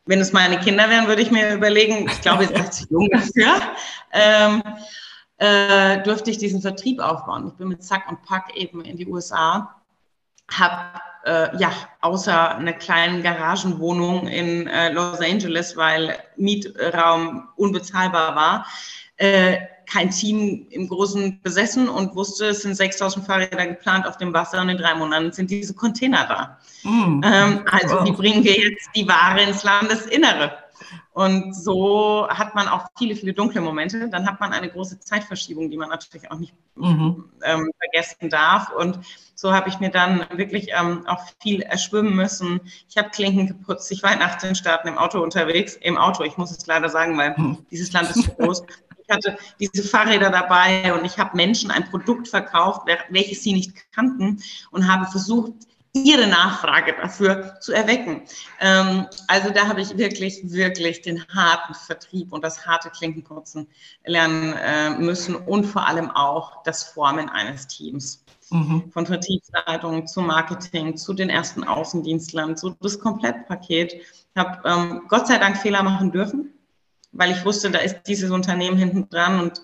wenn 0.07 0.19
es 0.19 0.33
meine 0.33 0.59
Kinder 0.59 0.91
wären, 0.91 1.07
würde 1.07 1.23
ich 1.23 1.31
mir 1.31 1.55
überlegen, 1.55 2.09
ich 2.09 2.21
glaube, 2.21 2.43
jetzt 2.43 2.59
ist 2.59 2.73
zu 2.75 2.87
jung 2.91 3.09
dafür, 3.13 3.61
ähm, 4.11 4.61
äh, 5.37 6.03
dürfte 6.03 6.33
ich 6.33 6.39
diesen 6.39 6.61
Vertrieb 6.61 6.99
aufbauen. 6.99 7.47
Ich 7.47 7.55
bin 7.55 7.69
mit 7.69 7.85
Zack 7.85 8.11
und 8.11 8.25
Pack 8.25 8.57
eben 8.57 8.85
in 8.85 8.97
die 8.97 9.07
USA, 9.07 9.77
habe 10.51 11.01
äh, 11.27 11.57
ja 11.57 11.71
außer 12.01 12.57
einer 12.57 12.73
kleinen 12.73 13.23
Garagenwohnung 13.23 14.27
in 14.27 14.67
äh, 14.67 14.91
Los 14.91 15.21
Angeles, 15.21 15.77
weil 15.77 16.19
Mietraum 16.37 17.51
unbezahlbar 17.55 18.35
war, 18.35 18.67
äh, 19.17 19.59
kein 19.87 20.11
Team 20.11 20.67
im 20.71 20.89
Großen 20.89 21.41
besessen 21.43 21.89
und 21.89 22.15
wusste, 22.15 22.47
es 22.47 22.63
sind 22.63 22.75
6000 22.75 23.27
Fahrräder 23.27 23.67
geplant 23.67 24.07
auf 24.07 24.17
dem 24.17 24.33
Wasser 24.33 24.61
und 24.61 24.69
in 24.69 24.79
drei 24.79 24.95
Monaten 24.95 25.33
sind 25.33 25.51
diese 25.51 25.75
Container 25.75 26.27
da. 26.27 26.59
Mm. 26.89 27.21
Ähm, 27.23 27.65
also 27.71 27.97
wow. 27.97 28.05
wie 28.05 28.13
bringen 28.13 28.45
wir 28.45 28.57
jetzt 28.57 28.89
die 28.95 29.07
Ware 29.07 29.43
ins 29.43 29.63
Landesinnere? 29.63 30.65
Und 31.13 31.55
so 31.55 32.27
hat 32.29 32.57
man 32.57 32.67
auch 32.67 32.87
viele, 32.99 33.15
viele 33.15 33.33
dunkle 33.33 33.61
Momente. 33.61 34.09
Dann 34.09 34.27
hat 34.27 34.41
man 34.41 34.53
eine 34.53 34.69
große 34.69 34.99
Zeitverschiebung, 34.99 35.71
die 35.71 35.77
man 35.77 35.89
natürlich 35.89 36.29
auch 36.31 36.39
nicht 36.39 36.53
mhm. 36.75 37.31
ähm, 37.45 37.71
vergessen 37.79 38.31
darf. 38.31 38.71
Und 38.71 38.99
so 39.37 39.53
habe 39.53 39.69
ich 39.69 39.79
mir 39.79 39.91
dann 39.91 40.27
wirklich 40.33 40.71
ähm, 40.77 41.07
auch 41.07 41.21
viel 41.41 41.63
erschwimmen 41.63 42.17
müssen. 42.17 42.61
Ich 42.89 42.97
habe 42.97 43.11
Klinken 43.11 43.47
geputzt. 43.47 43.93
Ich 43.93 44.03
war 44.03 44.13
in 44.13 44.23
18 44.23 44.57
Staaten 44.57 44.89
im 44.89 44.99
Auto 44.99 45.21
unterwegs. 45.21 45.75
Im 45.77 45.97
Auto, 45.97 46.25
ich 46.25 46.37
muss 46.37 46.51
es 46.51 46.67
leider 46.67 46.89
sagen, 46.89 47.17
weil 47.17 47.35
mhm. 47.37 47.65
dieses 47.71 47.93
Land 47.93 48.11
ist 48.11 48.37
groß. 48.37 48.65
Ich 49.07 49.15
hatte 49.15 49.37
diese 49.61 49.83
Fahrräder 49.83 50.31
dabei 50.31 50.95
und 50.95 51.05
ich 51.05 51.19
habe 51.19 51.37
Menschen 51.37 51.71
ein 51.71 51.85
Produkt 51.91 52.29
verkauft, 52.29 52.87
welches 53.11 53.43
sie 53.43 53.53
nicht 53.53 53.93
kannten 53.93 54.43
und 54.71 54.91
habe 54.91 55.07
versucht, 55.07 55.53
ihre 55.95 56.27
Nachfrage 56.27 56.95
dafür 57.01 57.61
zu 57.61 57.73
erwecken. 57.73 58.23
Ähm, 58.61 59.07
also 59.29 59.51
da 59.51 59.69
habe 59.69 59.81
ich 59.81 59.97
wirklich, 59.97 60.41
wirklich 60.43 61.03
den 61.03 61.25
harten 61.29 61.75
Vertrieb 61.75 62.33
und 62.33 62.43
das 62.43 62.67
harte 62.67 62.91
Klinkenputzen 62.91 63.69
lernen 64.05 64.55
äh, 64.55 64.91
müssen 64.91 65.37
und 65.37 65.65
vor 65.65 65.87
allem 65.87 66.11
auch 66.11 66.63
das 66.65 66.83
Formen 66.83 67.29
eines 67.29 67.69
Teams. 67.69 68.25
Mhm. 68.51 68.91
Von 68.93 69.07
Vertriebsleitung 69.07 70.07
zu 70.07 70.21
Marketing, 70.21 70.97
zu 70.97 71.15
den 71.15 71.31
ersten 71.31 71.65
Außendienstlern, 71.65 72.57
so 72.57 72.71
das 72.81 72.99
Komplettpaket. 72.99 73.95
Ich 73.95 74.27
habe 74.37 74.69
ähm, 74.69 75.03
Gott 75.09 75.29
sei 75.29 75.39
Dank 75.39 75.57
Fehler 75.59 75.83
machen 75.83 76.11
dürfen 76.11 76.54
weil 77.15 77.31
ich 77.31 77.45
wusste, 77.45 77.71
da 77.71 77.79
ist 77.79 78.03
dieses 78.07 78.31
Unternehmen 78.31 78.77
hinten 78.77 79.09
dran 79.09 79.41
und 79.41 79.63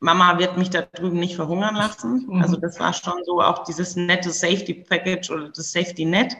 Mama 0.00 0.38
wird 0.38 0.56
mich 0.56 0.70
da 0.70 0.82
drüben 0.82 1.18
nicht 1.18 1.36
verhungern 1.36 1.74
lassen. 1.74 2.26
Mhm. 2.28 2.42
Also 2.42 2.56
das 2.56 2.78
war 2.78 2.92
schon 2.92 3.24
so 3.24 3.40
auch 3.40 3.64
dieses 3.64 3.96
nette 3.96 4.30
Safety 4.30 4.74
Package 4.74 5.30
oder 5.30 5.48
das 5.48 5.72
Safety 5.72 6.04
Net. 6.04 6.36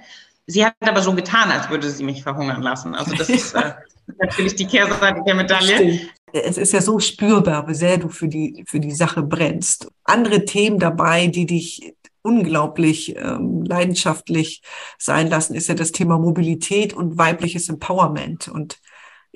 Sie 0.46 0.64
hat 0.64 0.74
aber 0.80 1.02
so 1.02 1.12
getan, 1.12 1.50
als 1.50 1.68
würde 1.68 1.90
sie 1.90 2.04
mich 2.04 2.22
verhungern 2.22 2.62
lassen. 2.62 2.94
Also 2.94 3.14
das 3.14 3.28
ist 3.28 3.54
äh, 3.54 3.72
natürlich 4.18 4.54
die 4.54 4.66
Kehrseite 4.66 5.22
der 5.26 5.34
Medaille. 5.34 5.76
Stimmt. 5.76 6.14
Es 6.32 6.58
ist 6.58 6.72
ja 6.72 6.82
so 6.82 6.98
spürbar, 6.98 7.66
wie 7.68 7.74
sehr 7.74 7.96
du 7.96 8.10
für 8.10 8.28
die, 8.28 8.64
für 8.68 8.80
die 8.80 8.92
Sache 8.92 9.22
brennst. 9.22 9.90
Andere 10.04 10.44
Themen 10.44 10.78
dabei, 10.78 11.26
die 11.26 11.46
dich 11.46 11.94
unglaublich 12.22 13.16
ähm, 13.16 13.64
leidenschaftlich 13.64 14.62
sein 14.98 15.28
lassen, 15.28 15.54
ist 15.54 15.68
ja 15.68 15.74
das 15.74 15.92
Thema 15.92 16.18
Mobilität 16.18 16.92
und 16.92 17.16
weibliches 17.16 17.68
Empowerment. 17.68 18.48
Und 18.48 18.78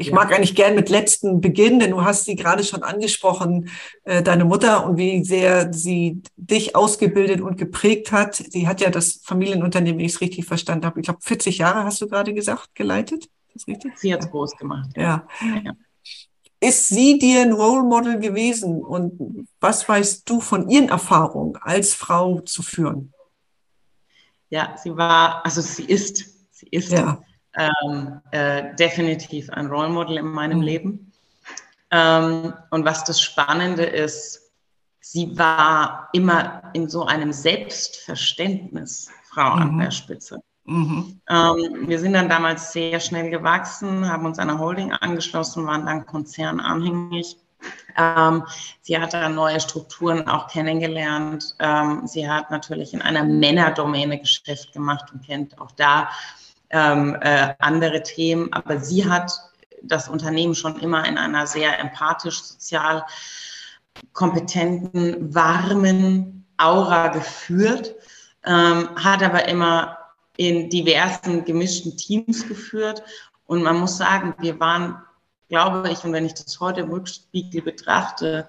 ich 0.02 0.08
ja. 0.08 0.14
mag 0.14 0.32
eigentlich 0.32 0.54
gern 0.54 0.74
mit 0.74 0.90
letzten 0.90 1.40
beginnen, 1.40 1.78
denn 1.78 1.92
du 1.92 2.04
hast 2.04 2.24
sie 2.24 2.34
gerade 2.34 2.64
schon 2.64 2.82
angesprochen, 2.82 3.70
äh, 4.04 4.22
deine 4.22 4.44
Mutter 4.44 4.84
und 4.84 4.96
wie 4.96 5.24
sehr 5.24 5.72
sie 5.72 6.20
dich 6.36 6.74
ausgebildet 6.74 7.40
und 7.40 7.56
geprägt 7.56 8.12
hat. 8.12 8.34
Sie 8.34 8.66
hat 8.66 8.80
ja 8.80 8.90
das 8.90 9.20
Familienunternehmen, 9.24 9.98
wenn 9.98 10.06
ich 10.06 10.14
es 10.14 10.20
richtig 10.20 10.44
verstanden 10.44 10.84
habe, 10.86 11.00
ich 11.00 11.04
glaube 11.04 11.20
40 11.22 11.58
Jahre 11.58 11.84
hast 11.84 12.00
du 12.00 12.08
gerade 12.08 12.34
gesagt, 12.34 12.74
geleitet. 12.74 13.28
Ist 13.54 13.68
richtig? 13.68 13.92
Sie 13.96 14.12
hat 14.12 14.20
es 14.20 14.30
groß 14.30 14.56
gemacht. 14.56 14.90
Ja. 14.96 15.26
ja. 15.64 15.72
Ist 16.60 16.88
sie 16.88 17.18
dir 17.18 17.42
ein 17.42 17.52
Role 17.52 17.82
Model 17.82 18.18
gewesen 18.18 18.82
und 18.82 19.48
was 19.60 19.88
weißt 19.88 20.28
du 20.28 20.40
von 20.40 20.68
ihren 20.68 20.88
Erfahrungen 20.88 21.56
als 21.60 21.94
Frau 21.94 22.40
zu 22.40 22.62
führen? 22.62 23.12
Ja, 24.48 24.76
sie 24.76 24.96
war, 24.96 25.44
also 25.44 25.60
sie 25.60 25.84
ist, 25.84 26.24
sie 26.50 26.66
ist 26.70 26.92
ja 26.92 27.22
ähm, 27.56 28.20
äh, 28.30 28.74
definitiv 28.76 29.50
ein 29.50 29.66
Role 29.66 29.90
Model 29.90 30.18
in 30.18 30.26
meinem 30.26 30.58
mhm. 30.58 30.64
Leben. 30.64 31.12
Ähm, 31.90 32.54
und 32.70 32.84
was 32.84 33.04
das 33.04 33.20
Spannende 33.20 33.84
ist, 33.84 34.50
sie 35.00 35.36
war 35.36 36.08
immer 36.12 36.70
in 36.72 36.88
so 36.88 37.04
einem 37.04 37.32
Selbstverständnis 37.32 39.10
Frau 39.24 39.56
mhm. 39.56 39.62
an 39.62 39.78
der 39.78 39.90
Spitze. 39.90 40.40
Mhm. 40.64 41.20
Ähm, 41.28 41.88
wir 41.88 41.98
sind 41.98 42.12
dann 42.12 42.28
damals 42.28 42.72
sehr 42.72 43.00
schnell 43.00 43.30
gewachsen, 43.30 44.08
haben 44.08 44.26
uns 44.26 44.38
einer 44.38 44.58
Holding 44.58 44.92
angeschlossen, 44.92 45.66
waren 45.66 45.86
dann 45.86 46.06
konzernanhängig. 46.06 47.36
Ähm, 47.96 48.44
sie 48.80 48.98
hat 48.98 49.12
dann 49.12 49.34
neue 49.34 49.60
Strukturen 49.60 50.28
auch 50.28 50.48
kennengelernt. 50.48 51.54
Ähm, 51.58 52.06
sie 52.06 52.28
hat 52.28 52.50
natürlich 52.50 52.94
in 52.94 53.02
einer 53.02 53.24
Männerdomäne 53.24 54.18
Geschäft 54.18 54.72
gemacht 54.72 55.12
und 55.12 55.24
kennt 55.26 55.60
auch 55.60 55.72
da 55.72 56.08
ähm, 56.72 57.16
äh, 57.20 57.54
andere 57.58 58.02
Themen. 58.02 58.52
Aber 58.52 58.78
sie 58.78 59.08
hat 59.08 59.32
das 59.82 60.08
Unternehmen 60.08 60.54
schon 60.54 60.78
immer 60.80 61.06
in 61.06 61.18
einer 61.18 61.46
sehr 61.46 61.78
empathisch, 61.78 62.42
sozial 62.42 63.04
kompetenten, 64.12 65.34
warmen 65.34 66.46
Aura 66.56 67.08
geführt, 67.08 67.94
ähm, 68.44 68.88
hat 68.96 69.22
aber 69.22 69.48
immer 69.48 69.98
in 70.36 70.70
diversen 70.70 71.44
gemischten 71.44 71.96
Teams 71.96 72.46
geführt. 72.48 73.02
Und 73.46 73.62
man 73.62 73.78
muss 73.78 73.96
sagen, 73.96 74.34
wir 74.38 74.58
waren, 74.60 75.02
glaube 75.48 75.90
ich, 75.90 76.04
und 76.04 76.12
wenn 76.12 76.26
ich 76.26 76.34
das 76.34 76.58
heute 76.60 76.80
im 76.80 76.90
Rückspiegel 76.90 77.62
betrachte, 77.62 78.48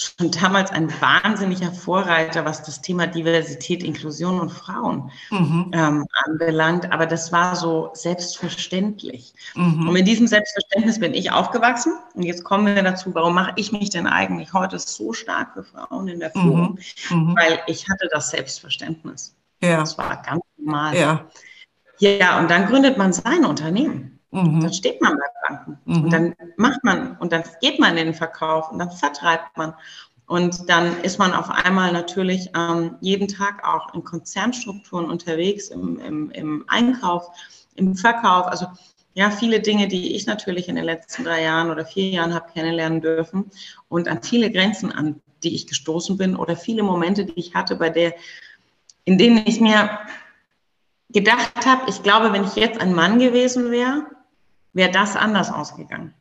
schon 0.00 0.30
damals 0.30 0.70
ein 0.70 0.90
wahnsinniger 1.00 1.72
Vorreiter, 1.72 2.44
was 2.44 2.62
das 2.62 2.80
Thema 2.80 3.06
Diversität, 3.06 3.82
Inklusion 3.82 4.40
und 4.40 4.50
Frauen 4.50 5.10
mhm. 5.30 5.70
ähm, 5.74 6.06
anbelangt. 6.24 6.92
Aber 6.92 7.06
das 7.06 7.32
war 7.32 7.56
so 7.56 7.90
selbstverständlich. 7.94 9.34
Mhm. 9.54 9.88
Und 9.88 9.92
mit 9.92 10.06
diesem 10.06 10.26
Selbstverständnis 10.26 11.00
bin 11.00 11.14
ich 11.14 11.30
aufgewachsen. 11.32 11.92
Und 12.14 12.22
jetzt 12.22 12.44
kommen 12.44 12.74
wir 12.74 12.82
dazu, 12.82 13.14
warum 13.14 13.34
mache 13.34 13.52
ich 13.56 13.72
mich 13.72 13.90
denn 13.90 14.06
eigentlich 14.06 14.52
heute 14.52 14.78
so 14.78 15.12
stark 15.12 15.54
für 15.54 15.64
Frauen 15.64 16.08
in 16.08 16.20
der 16.20 16.30
Führung? 16.30 16.78
Mhm. 17.10 17.16
mhm. 17.16 17.36
Weil 17.36 17.60
ich 17.66 17.88
hatte 17.88 18.08
das 18.10 18.30
Selbstverständnis. 18.30 19.34
Ja. 19.62 19.78
Das 19.78 19.98
war 19.98 20.22
ganz 20.22 20.42
normal. 20.56 20.96
Ja. 20.96 21.26
ja, 21.98 22.38
und 22.38 22.50
dann 22.50 22.66
gründet 22.66 22.96
man 22.96 23.12
sein 23.12 23.44
Unternehmen. 23.44 24.17
Mhm. 24.30 24.60
Dann 24.60 24.72
steht 24.72 25.00
man 25.00 25.16
bei 25.16 25.26
Banken 25.48 25.78
mhm. 25.84 26.04
und 26.04 26.12
dann 26.12 26.34
macht 26.56 26.84
man 26.84 27.16
und 27.18 27.32
dann 27.32 27.42
geht 27.60 27.78
man 27.78 27.96
in 27.96 28.06
den 28.06 28.14
Verkauf 28.14 28.70
und 28.70 28.78
dann 28.78 28.90
vertreibt 28.90 29.56
man. 29.56 29.74
Und 30.26 30.68
dann 30.68 31.00
ist 31.00 31.18
man 31.18 31.32
auf 31.32 31.48
einmal 31.48 31.90
natürlich 31.90 32.50
ähm, 32.54 32.96
jeden 33.00 33.28
Tag 33.28 33.66
auch 33.66 33.94
in 33.94 34.04
Konzernstrukturen 34.04 35.06
unterwegs, 35.06 35.68
im, 35.68 35.98
im, 36.00 36.30
im 36.32 36.64
Einkauf, 36.68 37.30
im 37.76 37.96
Verkauf. 37.96 38.46
Also 38.46 38.66
ja, 39.14 39.30
viele 39.30 39.60
Dinge, 39.60 39.88
die 39.88 40.14
ich 40.14 40.26
natürlich 40.26 40.68
in 40.68 40.76
den 40.76 40.84
letzten 40.84 41.24
drei 41.24 41.42
Jahren 41.42 41.70
oder 41.70 41.86
vier 41.86 42.10
Jahren 42.10 42.34
habe 42.34 42.52
kennenlernen 42.52 43.00
dürfen 43.00 43.50
und 43.88 44.06
an 44.06 44.22
viele 44.22 44.52
Grenzen, 44.52 44.92
an 44.92 45.22
die 45.42 45.54
ich 45.54 45.66
gestoßen 45.66 46.18
bin 46.18 46.36
oder 46.36 46.56
viele 46.56 46.82
Momente, 46.82 47.24
die 47.24 47.38
ich 47.38 47.54
hatte, 47.54 47.76
bei 47.76 47.88
der 47.88 48.14
in 49.08 49.16
denen 49.16 49.42
ich 49.46 49.58
mir 49.58 49.98
gedacht 51.08 51.64
habe, 51.64 51.88
ich 51.88 52.02
glaube, 52.02 52.34
wenn 52.34 52.44
ich 52.44 52.56
jetzt 52.56 52.78
ein 52.78 52.94
Mann 52.94 53.18
gewesen 53.18 53.70
wäre, 53.70 54.04
wäre 54.78 54.90
das 54.90 55.16
anders 55.16 55.52
ausgegangen. 55.52 56.14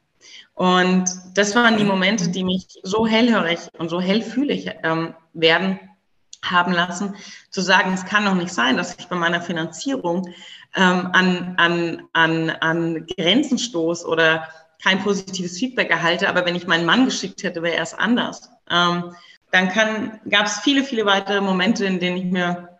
Und 0.55 1.05
das 1.35 1.55
waren 1.55 1.77
die 1.77 1.85
Momente, 1.85 2.29
die 2.29 2.43
mich 2.43 2.67
so 2.83 3.07
hellhörig 3.07 3.59
und 3.77 3.89
so 3.89 4.01
hellfühlig 4.01 4.71
ähm, 4.83 5.13
werden 5.33 5.79
haben 6.43 6.73
lassen, 6.73 7.15
zu 7.51 7.61
sagen, 7.61 7.93
es 7.93 8.05
kann 8.05 8.25
doch 8.25 8.33
nicht 8.33 8.51
sein, 8.51 8.75
dass 8.75 8.95
ich 8.97 9.07
bei 9.07 9.15
meiner 9.15 9.41
Finanzierung 9.41 10.33
ähm, 10.75 11.09
an, 11.13 11.53
an, 11.57 12.03
an, 12.13 12.49
an 12.49 13.05
Grenzen 13.05 13.59
stoß 13.59 14.05
oder 14.05 14.49
kein 14.81 15.03
positives 15.03 15.57
Feedback 15.57 15.89
erhalte, 15.89 16.27
aber 16.27 16.45
wenn 16.45 16.55
ich 16.55 16.67
meinen 16.67 16.85
Mann 16.85 17.05
geschickt 17.05 17.43
hätte, 17.43 17.61
wäre 17.61 17.75
er 17.75 17.83
es 17.83 17.93
anders. 17.93 18.49
Ähm, 18.69 19.15
dann 19.51 20.19
gab 20.29 20.47
es 20.47 20.59
viele, 20.59 20.83
viele 20.83 21.05
weitere 21.05 21.41
Momente, 21.41 21.85
in 21.85 21.99
denen 21.99 22.17
ich 22.17 22.25
mir 22.25 22.76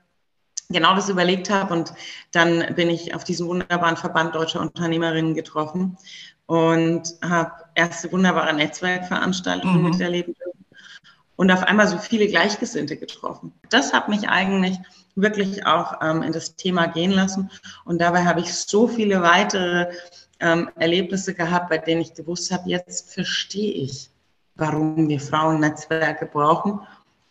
genau 0.70 0.96
das 0.96 1.10
überlegt 1.10 1.50
habe 1.50 1.74
und 1.74 1.94
dann 2.32 2.76
bin 2.76 2.90
ich 2.90 3.16
auf 3.16 3.24
diesen 3.24 3.48
wunderbaren 3.48 3.98
Verband 3.98 4.36
deutscher 4.36 4.62
Unternehmerinnen 4.62 5.34
getroffen 5.34 5.98
und 6.46 7.16
habe 7.24 7.52
erste 7.76 8.12
wunderbare 8.12 8.54
Netzwerkveranstaltungen 8.54 9.82
mhm. 9.82 9.90
miterleben 9.90 10.34
dürfen 10.34 10.66
und 11.36 11.52
auf 11.52 11.64
einmal 11.64 11.88
so 11.88 11.98
viele 11.98 12.28
Gleichgesinnte 12.28 12.98
getroffen. 12.98 13.54
Das 13.70 13.94
hat 13.94 14.10
mich 14.10 14.28
eigentlich 14.28 14.78
wirklich 15.16 15.66
auch 15.66 16.02
ähm, 16.02 16.22
in 16.22 16.34
das 16.34 16.56
Thema 16.56 16.88
gehen 16.88 17.12
lassen 17.12 17.50
und 17.86 18.00
dabei 18.00 18.26
habe 18.26 18.42
ich 18.42 18.54
so 18.54 18.88
viele 18.88 19.22
weitere 19.22 19.88
ähm, 20.40 20.70
Erlebnisse 20.76 21.34
gehabt, 21.34 21.70
bei 21.70 21.78
denen 21.78 22.02
ich 22.02 22.14
gewusst 22.14 22.52
habe, 22.52 22.70
jetzt 22.70 23.14
verstehe 23.14 23.74
ich, 23.74 24.10
warum 24.56 25.08
wir 25.08 25.20
Frauennetzwerke 25.20 26.26
brauchen 26.26 26.82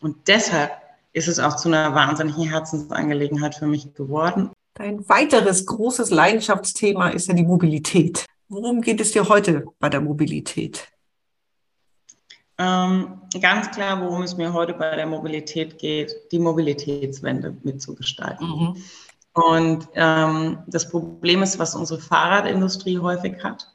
und 0.01 0.17
deshalb 0.27 0.73
ist 1.17 1.29
es 1.29 1.39
auch 1.39 1.57
zu 1.57 1.69
einer 1.69 1.95
wahnsinnigen 1.95 2.47
Herzensangelegenheit 2.47 3.55
für 3.55 3.67
mich 3.67 3.95
geworden. 3.95 4.51
Ein 4.79 5.09
weiteres 5.09 5.65
großes 5.65 6.11
Leidenschaftsthema 6.11 7.09
ist 7.09 7.29
ja 7.29 7.35
die 7.35 7.43
Mobilität. 7.43 8.27
Worum 8.49 8.83
geht 8.83 9.01
es 9.01 9.13
dir 9.13 9.27
heute 9.27 9.65
bei 9.79 9.89
der 9.89 10.03
Mobilität? 10.03 10.87
Ähm, 12.59 13.23
ganz 13.41 13.71
klar, 13.71 13.99
worum 14.03 14.23
es 14.23 14.37
mir 14.37 14.53
heute 14.53 14.75
bei 14.75 14.95
der 14.95 15.07
Mobilität 15.07 15.79
geht, 15.79 16.15
die 16.33 16.39
Mobilitätswende 16.39 17.57
mitzugestalten. 17.63 18.47
Mhm. 18.47 18.77
Und 19.33 19.89
ähm, 19.95 20.59
das 20.67 20.91
Problem 20.91 21.43
ist, 21.43 21.59
was 21.59 21.75
unsere 21.75 21.99
Fahrradindustrie 21.99 22.99
häufig 22.99 23.43
hat 23.43 23.75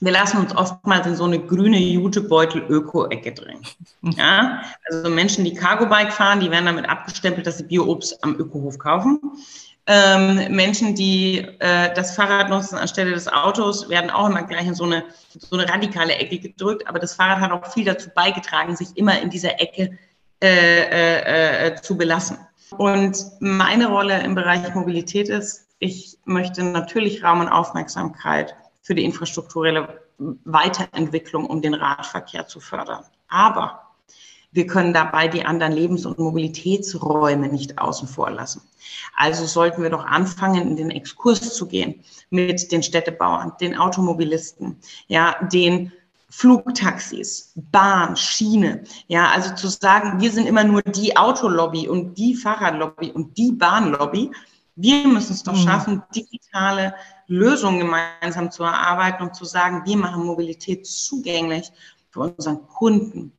wir 0.00 0.12
lassen 0.12 0.38
uns 0.38 0.56
oftmals 0.56 1.06
in 1.06 1.14
so 1.14 1.24
eine 1.24 1.38
grüne 1.38 1.78
Jutebeutel-Öko-Ecke 1.78 3.32
drängen. 3.32 3.62
Ja? 4.02 4.62
Also 4.90 5.10
Menschen, 5.10 5.44
die 5.44 5.54
Cargo-Bike 5.54 6.12
fahren, 6.12 6.40
die 6.40 6.50
werden 6.50 6.66
damit 6.66 6.88
abgestempelt, 6.88 7.46
dass 7.46 7.58
sie 7.58 7.64
Bio-Obst 7.64 8.24
am 8.24 8.34
Ökohof 8.36 8.78
kaufen. 8.78 9.20
Ähm, 9.86 10.54
Menschen, 10.54 10.94
die 10.94 11.38
äh, 11.58 11.92
das 11.94 12.14
Fahrrad 12.14 12.48
nutzen 12.48 12.78
anstelle 12.78 13.10
des 13.10 13.28
Autos, 13.28 13.88
werden 13.88 14.10
auch 14.10 14.28
immer 14.28 14.42
gleich 14.42 14.66
in 14.66 14.74
so 14.74 14.84
eine, 14.84 15.04
so 15.36 15.56
eine 15.56 15.68
radikale 15.68 16.14
Ecke 16.14 16.38
gedrückt. 16.38 16.86
Aber 16.86 16.98
das 16.98 17.14
Fahrrad 17.14 17.40
hat 17.40 17.52
auch 17.52 17.72
viel 17.72 17.84
dazu 17.84 18.08
beigetragen, 18.14 18.76
sich 18.76 18.96
immer 18.96 19.20
in 19.20 19.28
dieser 19.28 19.60
Ecke 19.60 19.98
äh, 20.42 20.46
äh, 20.46 21.66
äh 21.66 21.74
zu 21.82 21.96
belassen. 21.96 22.38
Und 22.78 23.18
meine 23.40 23.88
Rolle 23.88 24.22
im 24.22 24.34
Bereich 24.34 24.74
Mobilität 24.74 25.28
ist, 25.28 25.66
ich 25.78 26.18
möchte 26.24 26.62
natürlich 26.62 27.24
Raum 27.24 27.40
und 27.40 27.48
Aufmerksamkeit 27.48 28.54
für 28.90 28.96
die 28.96 29.04
infrastrukturelle 29.04 30.00
Weiterentwicklung, 30.18 31.46
um 31.46 31.62
den 31.62 31.74
Radverkehr 31.74 32.48
zu 32.48 32.58
fördern. 32.58 33.04
Aber 33.28 33.82
wir 34.50 34.66
können 34.66 34.92
dabei 34.92 35.28
die 35.28 35.44
anderen 35.44 35.72
Lebens- 35.72 36.06
und 36.06 36.18
Mobilitätsräume 36.18 37.46
nicht 37.46 37.78
außen 37.78 38.08
vor 38.08 38.32
lassen. 38.32 38.62
Also 39.16 39.46
sollten 39.46 39.84
wir 39.84 39.90
doch 39.90 40.04
anfangen, 40.04 40.70
in 40.70 40.74
den 40.74 40.90
Exkurs 40.90 41.54
zu 41.54 41.68
gehen 41.68 42.02
mit 42.30 42.72
den 42.72 42.82
Städtebauern, 42.82 43.52
den 43.60 43.76
Automobilisten, 43.76 44.76
ja, 45.06 45.36
den 45.52 45.92
Flugtaxis, 46.28 47.52
Bahn, 47.70 48.16
Schiene. 48.16 48.82
Ja, 49.06 49.30
also 49.30 49.54
zu 49.54 49.68
sagen, 49.68 50.20
wir 50.20 50.32
sind 50.32 50.48
immer 50.48 50.64
nur 50.64 50.82
die 50.82 51.16
Autolobby 51.16 51.86
und 51.86 52.18
die 52.18 52.34
Fahrradlobby 52.34 53.12
und 53.12 53.38
die 53.38 53.52
Bahnlobby. 53.52 54.32
Wir 54.76 55.06
müssen 55.06 55.32
es 55.32 55.42
doch 55.42 55.54
mhm. 55.54 55.64
schaffen, 55.64 56.02
digitale 56.14 56.94
Lösungen 57.26 57.80
gemeinsam 57.80 58.50
zu 58.50 58.62
erarbeiten 58.62 59.22
und 59.24 59.34
zu 59.34 59.44
sagen, 59.44 59.82
wir 59.84 59.96
machen 59.96 60.24
Mobilität 60.24 60.86
zugänglich 60.86 61.70
für 62.10 62.20
unseren 62.20 62.66
Kunden. 62.66 63.32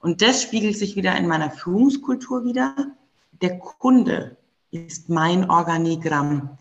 Und 0.00 0.22
das 0.22 0.42
spiegelt 0.42 0.76
sich 0.76 0.96
wieder 0.96 1.16
in 1.16 1.26
meiner 1.26 1.50
Führungskultur 1.50 2.44
wieder. 2.44 2.74
Der 3.40 3.58
Kunde 3.58 4.36
ist 4.70 5.08
mein 5.08 5.48
Organigramm. 5.48 6.58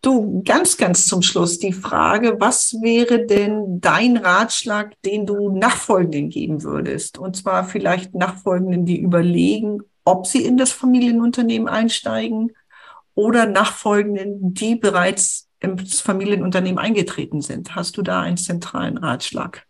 Du, 0.00 0.42
ganz, 0.44 0.76
ganz 0.76 1.06
zum 1.06 1.22
Schluss 1.22 1.58
die 1.58 1.72
Frage, 1.72 2.36
was 2.38 2.74
wäre 2.82 3.26
denn 3.26 3.80
dein 3.80 4.16
Ratschlag, 4.16 4.94
den 5.02 5.26
du 5.26 5.50
Nachfolgenden 5.50 6.30
geben 6.30 6.62
würdest? 6.62 7.18
Und 7.18 7.36
zwar 7.36 7.64
vielleicht 7.64 8.14
Nachfolgenden, 8.14 8.86
die 8.86 9.00
überlegen, 9.00 9.80
ob 10.04 10.26
sie 10.26 10.44
in 10.44 10.56
das 10.56 10.70
Familienunternehmen 10.70 11.68
einsteigen 11.68 12.52
oder 13.18 13.46
Nachfolgenden, 13.46 14.54
die 14.54 14.76
bereits 14.76 15.48
ins 15.58 16.00
Familienunternehmen 16.00 16.78
eingetreten 16.78 17.40
sind. 17.40 17.74
Hast 17.74 17.96
du 17.96 18.02
da 18.02 18.20
einen 18.20 18.36
zentralen 18.36 18.96
Ratschlag? 18.96 19.66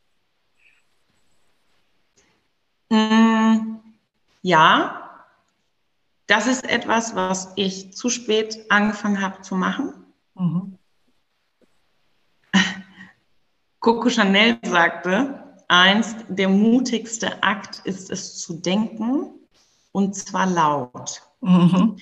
Mm, 2.90 3.78
ja, 4.42 5.24
das 6.26 6.46
ist 6.46 6.68
etwas, 6.68 7.16
was 7.16 7.54
ich 7.56 7.94
zu 7.94 8.10
spät 8.10 8.66
angefangen 8.68 9.22
habe 9.22 9.40
zu 9.40 9.54
machen. 9.54 9.94
Mhm. 10.34 10.76
Coco 13.80 14.10
Chanel 14.10 14.58
sagte, 14.62 15.42
einst, 15.68 16.26
der 16.28 16.50
mutigste 16.50 17.42
Akt 17.42 17.80
ist 17.84 18.10
es 18.10 18.36
zu 18.36 18.60
denken 18.60 19.30
und 19.92 20.14
zwar 20.14 20.44
laut. 20.44 21.22
Mhm. 21.40 21.96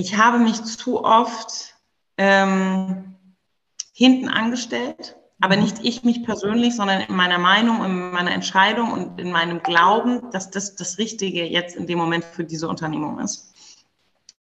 Ich 0.00 0.16
habe 0.16 0.38
mich 0.38 0.64
zu 0.64 1.04
oft 1.04 1.74
ähm, 2.16 3.16
hinten 3.92 4.30
angestellt, 4.30 5.16
aber 5.42 5.56
nicht 5.56 5.80
ich 5.82 6.04
mich 6.04 6.24
persönlich, 6.24 6.74
sondern 6.74 7.02
in 7.02 7.14
meiner 7.14 7.36
Meinung, 7.36 7.84
in 7.84 8.10
meiner 8.10 8.32
Entscheidung 8.32 8.92
und 8.92 9.20
in 9.20 9.30
meinem 9.30 9.62
Glauben, 9.62 10.30
dass 10.30 10.50
das 10.50 10.74
das 10.74 10.96
Richtige 10.96 11.44
jetzt 11.44 11.76
in 11.76 11.86
dem 11.86 11.98
Moment 11.98 12.24
für 12.24 12.44
diese 12.44 12.66
Unternehmung 12.66 13.18
ist. 13.18 13.52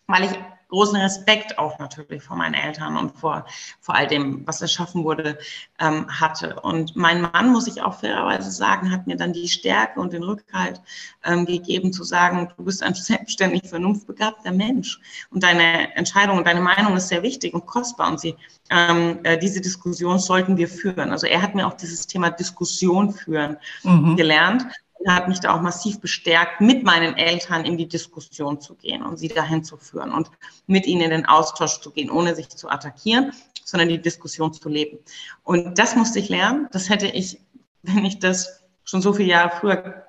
Weil 0.06 0.26
ich 0.26 0.38
großen 0.68 0.96
Respekt 0.96 1.58
auch 1.58 1.78
natürlich 1.78 2.22
vor 2.22 2.36
meinen 2.36 2.54
Eltern 2.54 2.96
und 2.96 3.16
vor, 3.16 3.46
vor 3.80 3.94
all 3.94 4.06
dem, 4.06 4.46
was 4.46 4.60
erschaffen 4.60 5.04
wurde, 5.04 5.38
ähm, 5.80 6.06
hatte. 6.08 6.60
Und 6.60 6.94
mein 6.94 7.22
Mann, 7.22 7.50
muss 7.50 7.66
ich 7.66 7.82
auch 7.82 8.00
fairerweise 8.00 8.50
sagen, 8.50 8.90
hat 8.90 9.06
mir 9.06 9.16
dann 9.16 9.32
die 9.32 9.48
Stärke 9.48 10.00
und 10.00 10.12
den 10.12 10.22
Rückhalt 10.22 10.80
ähm, 11.24 11.46
gegeben, 11.46 11.92
zu 11.92 12.04
sagen, 12.04 12.50
du 12.56 12.64
bist 12.64 12.82
ein 12.82 12.94
selbstständig 13.08 13.68
vernunftbegabter 13.68 14.52
Mensch 14.52 15.00
und 15.30 15.42
deine 15.42 15.94
Entscheidung 15.96 16.38
und 16.38 16.46
deine 16.46 16.60
Meinung 16.60 16.96
ist 16.96 17.08
sehr 17.08 17.22
wichtig 17.22 17.54
und 17.54 17.66
kostbar 17.66 18.10
und 18.10 18.20
sie, 18.20 18.36
ähm, 18.70 19.20
äh, 19.22 19.38
diese 19.38 19.60
Diskussion 19.60 20.18
sollten 20.18 20.56
wir 20.56 20.68
führen. 20.68 21.10
Also 21.10 21.26
er 21.26 21.40
hat 21.42 21.54
mir 21.54 21.66
auch 21.66 21.74
dieses 21.74 22.06
Thema 22.06 22.30
Diskussion 22.30 23.12
führen 23.12 23.56
mhm. 23.82 24.16
gelernt 24.16 24.66
hat 25.06 25.28
mich 25.28 25.40
da 25.40 25.54
auch 25.54 25.60
massiv 25.60 26.00
bestärkt, 26.00 26.60
mit 26.60 26.82
meinen 26.82 27.16
Eltern 27.16 27.64
in 27.64 27.78
die 27.78 27.88
Diskussion 27.88 28.60
zu 28.60 28.74
gehen 28.74 29.02
und 29.02 29.18
sie 29.18 29.28
dahin 29.28 29.62
zu 29.62 29.76
führen 29.76 30.12
und 30.12 30.30
mit 30.66 30.86
ihnen 30.86 31.02
in 31.02 31.10
den 31.10 31.26
Austausch 31.26 31.80
zu 31.80 31.90
gehen, 31.90 32.10
ohne 32.10 32.34
sich 32.34 32.48
zu 32.48 32.68
attackieren, 32.68 33.32
sondern 33.64 33.88
die 33.88 34.00
Diskussion 34.00 34.52
zu 34.52 34.68
leben. 34.68 34.98
Und 35.44 35.78
das 35.78 35.94
musste 35.94 36.18
ich 36.18 36.28
lernen. 36.28 36.68
Das 36.72 36.88
hätte 36.88 37.06
ich, 37.06 37.40
wenn 37.82 38.04
ich 38.04 38.18
das 38.18 38.62
schon 38.84 39.02
so 39.02 39.12
viele 39.12 39.28
Jahre 39.28 39.50
früher 39.60 40.04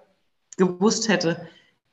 gewusst 0.57 1.07
hätte, 1.07 1.47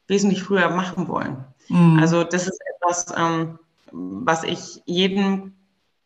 wesentlich 0.09 0.43
früher 0.43 0.71
machen 0.71 1.09
wollen. 1.09 1.45
Mhm. 1.69 1.99
Also 1.99 2.25
das 2.25 2.47
ist 2.47 2.61
etwas, 2.77 3.07
ähm, 3.17 3.59
was 3.93 4.45
ich 4.45 4.83
jedem, 4.87 5.55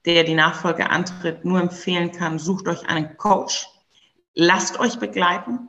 der 0.07 0.24
die 0.24 0.35
Nachfolge 0.35 0.88
antritt, 0.88 1.44
nur 1.44 1.61
empfehlen 1.61 2.12
kann. 2.12 2.38
Sucht 2.38 2.66
euch 2.68 2.88
einen 2.88 3.16
Coach, 3.16 3.68
lasst 4.35 4.81
euch 4.81 4.98
begleiten, 4.98 5.68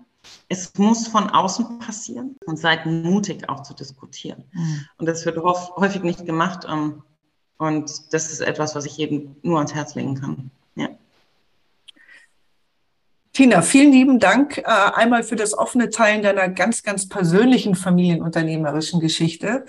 es 0.49 0.73
muss 0.77 1.07
von 1.07 1.29
außen 1.29 1.79
passieren 1.79 2.35
und 2.45 2.57
seid 2.57 2.85
mutig 2.85 3.49
auch 3.49 3.63
zu 3.63 3.73
diskutieren. 3.73 4.43
Mhm. 4.51 4.85
Und 4.97 5.05
das 5.05 5.25
wird 5.25 5.37
häufig 5.37 6.03
nicht 6.03 6.25
gemacht. 6.25 6.65
Ähm, 6.69 7.03
und 7.57 8.13
das 8.13 8.31
ist 8.31 8.41
etwas, 8.41 8.75
was 8.75 8.85
ich 8.85 8.97
jedem 8.97 9.35
nur 9.43 9.57
ans 9.57 9.73
Herz 9.73 9.95
legen 9.95 10.19
kann. 10.19 10.51
Ja. 10.75 10.89
Tina, 13.33 13.61
vielen 13.61 13.91
lieben 13.91 14.19
Dank 14.19 14.57
äh, 14.57 14.63
einmal 14.63 15.23
für 15.23 15.35
das 15.35 15.57
offene 15.57 15.89
Teilen 15.89 16.21
deiner 16.21 16.49
ganz, 16.49 16.83
ganz 16.83 17.07
persönlichen 17.07 17.75
familienunternehmerischen 17.75 18.99
Geschichte 18.99 19.65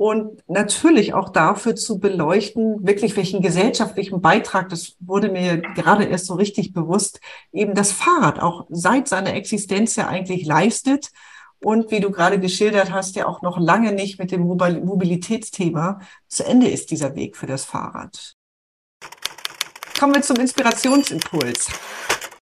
und 0.00 0.42
natürlich 0.48 1.12
auch 1.12 1.28
dafür 1.28 1.76
zu 1.76 1.98
beleuchten, 1.98 2.86
wirklich 2.86 3.18
welchen 3.18 3.42
gesellschaftlichen 3.42 4.22
Beitrag, 4.22 4.70
das 4.70 4.96
wurde 4.98 5.28
mir 5.28 5.58
gerade 5.58 6.04
erst 6.04 6.24
so 6.24 6.36
richtig 6.36 6.72
bewusst, 6.72 7.20
eben 7.52 7.74
das 7.74 7.92
Fahrrad 7.92 8.40
auch 8.40 8.64
seit 8.70 9.08
seiner 9.08 9.34
Existenz 9.34 9.96
ja 9.96 10.08
eigentlich 10.08 10.46
leistet 10.46 11.10
und 11.62 11.90
wie 11.90 12.00
du 12.00 12.10
gerade 12.10 12.40
geschildert 12.40 12.90
hast, 12.90 13.14
ja 13.14 13.26
auch 13.26 13.42
noch 13.42 13.60
lange 13.60 13.92
nicht 13.92 14.18
mit 14.18 14.30
dem 14.30 14.40
Mobilitätsthema 14.40 16.00
zu 16.28 16.46
Ende 16.46 16.70
ist 16.70 16.90
dieser 16.90 17.14
Weg 17.14 17.36
für 17.36 17.46
das 17.46 17.66
Fahrrad. 17.66 18.36
Kommen 19.98 20.14
wir 20.14 20.22
zum 20.22 20.36
Inspirationsimpuls. 20.36 21.66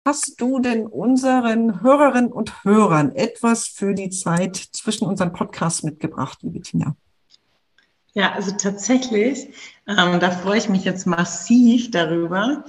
Hast 0.04 0.42
du 0.42 0.58
denn 0.58 0.86
unseren 0.86 1.80
Hörerinnen 1.80 2.32
und 2.32 2.64
Hörern 2.64 3.14
etwas 3.14 3.66
für 3.66 3.94
die 3.94 4.10
Zeit 4.10 4.56
zwischen 4.56 5.06
unseren 5.06 5.32
Podcasts 5.32 5.82
mitgebracht, 5.82 6.40
liebe 6.42 6.60
Tina? 6.60 6.94
Ja, 8.16 8.32
also 8.32 8.52
tatsächlich, 8.52 9.48
ähm, 9.86 10.20
da 10.20 10.30
freue 10.30 10.56
ich 10.56 10.70
mich 10.70 10.84
jetzt 10.84 11.06
massiv 11.06 11.90
darüber. 11.90 12.64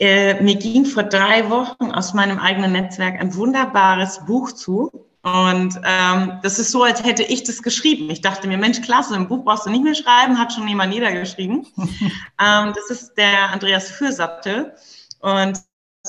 Äh, 0.00 0.42
mir 0.42 0.56
ging 0.56 0.84
vor 0.84 1.04
drei 1.04 1.48
Wochen 1.48 1.92
aus 1.92 2.12
meinem 2.12 2.40
eigenen 2.40 2.72
Netzwerk 2.72 3.20
ein 3.20 3.36
wunderbares 3.36 4.26
Buch 4.26 4.50
zu. 4.50 4.90
Und 5.22 5.80
ähm, 5.84 6.40
das 6.42 6.58
ist 6.58 6.72
so, 6.72 6.82
als 6.82 7.04
hätte 7.04 7.22
ich 7.22 7.44
das 7.44 7.62
geschrieben. 7.62 8.10
Ich 8.10 8.20
dachte 8.20 8.48
mir, 8.48 8.58
Mensch, 8.58 8.80
klasse, 8.82 9.14
ein 9.14 9.28
Buch 9.28 9.44
brauchst 9.44 9.64
du 9.64 9.70
nicht 9.70 9.84
mehr 9.84 9.94
schreiben, 9.94 10.40
hat 10.40 10.52
schon 10.52 10.66
jemand 10.66 10.92
niedergeschrieben. 10.92 11.64
ähm, 11.76 12.72
das 12.74 12.90
ist 12.90 13.14
der 13.14 13.50
Andreas 13.50 13.92
Fürsattel. 13.92 14.74
Und 15.20 15.62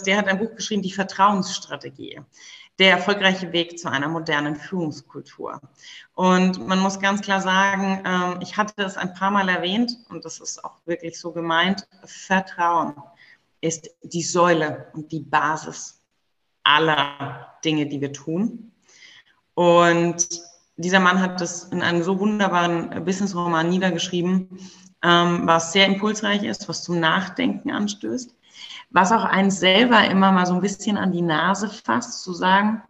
der 0.08 0.18
hat 0.18 0.28
ein 0.28 0.40
Buch 0.40 0.56
geschrieben, 0.56 0.82
die 0.82 0.92
Vertrauensstrategie 0.92 2.20
der 2.80 2.92
erfolgreiche 2.92 3.52
Weg 3.52 3.78
zu 3.78 3.92
einer 3.92 4.08
modernen 4.08 4.56
Führungskultur. 4.56 5.60
Und 6.16 6.66
man 6.66 6.80
muss 6.80 7.00
ganz 7.00 7.22
klar 7.22 7.42
sagen, 7.42 8.02
ähm, 8.06 8.40
ich 8.42 8.56
hatte 8.56 8.82
es 8.84 8.96
ein 8.96 9.14
paar 9.14 9.32
Mal 9.32 9.50
erwähnt 9.50 9.98
und 10.10 10.24
das 10.24 10.40
ist 10.40 10.64
auch 10.64 10.78
wirklich 10.86 11.20
so 11.20 11.32
gemeint, 11.34 11.88
Vertrauen 12.06 12.96
ist 13.62 13.90
die 14.02 14.24
Säule 14.24 14.88
und 14.94 15.12
die 15.12 15.20
Basis 15.20 16.02
aller 16.64 17.54
Dinge, 17.66 17.86
die 17.86 18.00
wir 18.00 18.14
tun. 18.14 18.72
Und 19.54 20.28
dieser 20.78 21.02
Mann 21.02 21.22
hat 21.22 21.42
das 21.42 21.66
in 21.66 21.82
einem 21.82 22.04
so 22.04 22.18
wunderbaren 22.18 23.04
Business-Roman 23.04 23.68
niedergeschrieben, 23.68 24.58
ähm, 25.04 25.42
was 25.44 25.74
sehr 25.74 25.86
impulsreich 25.86 26.44
ist, 26.44 26.70
was 26.70 26.84
zum 26.84 27.02
Nachdenken 27.02 27.72
anstößt 27.72 28.34
was 28.90 29.12
auch 29.12 29.24
einen 29.24 29.52
selber 29.52 30.06
immer 30.06 30.32
mal 30.32 30.46
so 30.46 30.54
ein 30.54 30.62
bisschen 30.62 30.98
an 30.98 31.12
die 31.12 31.22
Nase 31.22 31.70
fasst, 31.70 32.24
zu 32.24 32.34
sagen, 32.34 32.82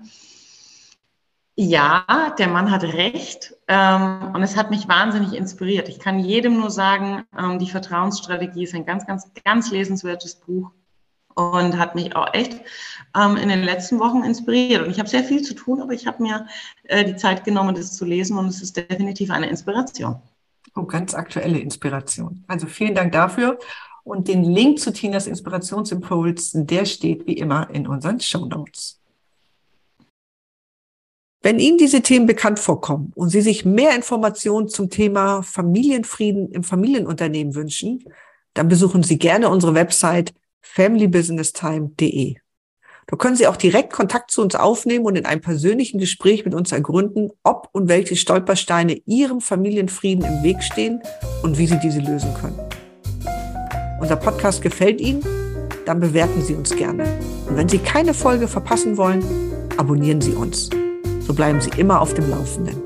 ja, 1.61 2.05
der 2.37 2.47
Mann 2.47 2.71
hat 2.71 2.83
recht 2.83 3.53
ähm, 3.67 4.31
und 4.33 4.41
es 4.43 4.55
hat 4.55 4.69
mich 4.69 4.87
wahnsinnig 4.87 5.33
inspiriert. 5.33 5.89
Ich 5.89 5.99
kann 5.99 6.19
jedem 6.19 6.57
nur 6.57 6.71
sagen, 6.71 7.25
ähm, 7.37 7.59
die 7.59 7.69
Vertrauensstrategie 7.69 8.63
ist 8.63 8.73
ein 8.73 8.85
ganz, 8.85 9.05
ganz, 9.05 9.29
ganz 9.43 9.69
lesenswertes 9.69 10.35
Buch 10.35 10.71
und 11.35 11.77
hat 11.77 11.95
mich 11.95 12.15
auch 12.15 12.33
echt 12.33 12.61
ähm, 13.13 13.35
in 13.35 13.49
den 13.49 13.63
letzten 13.63 13.99
Wochen 13.99 14.23
inspiriert. 14.23 14.85
Und 14.85 14.91
ich 14.91 14.99
habe 14.99 15.09
sehr 15.09 15.25
viel 15.25 15.41
zu 15.41 15.53
tun, 15.53 15.81
aber 15.81 15.91
ich 15.91 16.07
habe 16.07 16.23
mir 16.23 16.47
äh, 16.83 17.03
die 17.03 17.17
Zeit 17.17 17.43
genommen, 17.43 17.75
das 17.75 17.93
zu 17.93 18.05
lesen 18.05 18.37
und 18.37 18.47
es 18.47 18.61
ist 18.61 18.77
definitiv 18.77 19.29
eine 19.29 19.49
Inspiration. 19.49 20.21
Oh, 20.75 20.83
ganz 20.83 21.13
aktuelle 21.13 21.59
Inspiration. 21.59 22.45
Also 22.47 22.67
vielen 22.67 22.95
Dank 22.95 23.11
dafür. 23.11 23.59
Und 24.03 24.27
den 24.27 24.43
Link 24.43 24.79
zu 24.79 24.91
Tinas 24.91 25.27
Inspirationsimpuls, 25.27 26.51
der 26.53 26.85
steht 26.85 27.27
wie 27.27 27.33
immer 27.33 27.69
in 27.69 27.87
unseren 27.87 28.19
Show 28.19 28.45
Notes. 28.45 28.99
Wenn 31.41 31.59
Ihnen 31.59 31.77
diese 31.77 32.01
Themen 32.01 32.25
bekannt 32.25 32.59
vorkommen 32.59 33.13
und 33.15 33.29
Sie 33.29 33.41
sich 33.41 33.63
mehr 33.63 33.95
Informationen 33.95 34.67
zum 34.67 34.89
Thema 34.89 35.41
Familienfrieden 35.41 36.51
im 36.51 36.63
Familienunternehmen 36.63 37.55
wünschen, 37.55 38.03
dann 38.53 38.67
besuchen 38.67 39.03
Sie 39.03 39.17
gerne 39.17 39.49
unsere 39.49 39.73
Website 39.73 40.33
familybusinesstime.de. 40.61 42.35
Da 43.07 43.17
können 43.17 43.37
Sie 43.37 43.47
auch 43.47 43.55
direkt 43.55 43.93
Kontakt 43.93 44.31
zu 44.31 44.41
uns 44.41 44.53
aufnehmen 44.55 45.05
und 45.05 45.15
in 45.15 45.25
einem 45.25 45.41
persönlichen 45.41 45.97
Gespräch 45.97 46.45
mit 46.45 46.53
uns 46.53 46.71
ergründen, 46.71 47.31
ob 47.43 47.69
und 47.71 47.87
welche 47.87 48.17
Stolpersteine 48.17 49.01
Ihrem 49.05 49.39
Familienfrieden 49.39 50.25
im 50.25 50.43
Weg 50.43 50.61
stehen 50.61 51.01
und 51.41 51.57
wie 51.57 51.67
Sie 51.67 51.79
diese 51.79 52.01
lösen 52.01 52.33
können 52.35 52.68
unser 54.09 54.21
Podcast 54.21 54.63
gefällt 54.63 54.99
Ihnen, 55.01 55.23
dann 55.85 55.99
bewerten 55.99 56.41
Sie 56.41 56.55
uns 56.55 56.75
gerne. 56.75 57.03
Und 57.47 57.55
wenn 57.57 57.69
Sie 57.69 57.77
keine 57.77 58.15
Folge 58.15 58.47
verpassen 58.47 58.97
wollen, 58.97 59.23
abonnieren 59.77 60.19
Sie 60.19 60.33
uns. 60.33 60.71
So 61.19 61.31
bleiben 61.31 61.61
Sie 61.61 61.69
immer 61.77 62.01
auf 62.01 62.15
dem 62.15 62.27
Laufenden. 62.27 62.81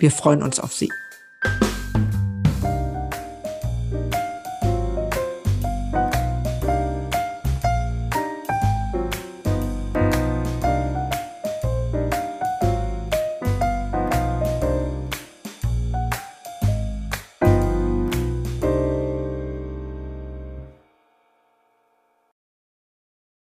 Wir 0.00 0.10
freuen 0.10 0.42
uns 0.42 0.58
auf 0.58 0.72
Sie. 0.72 0.90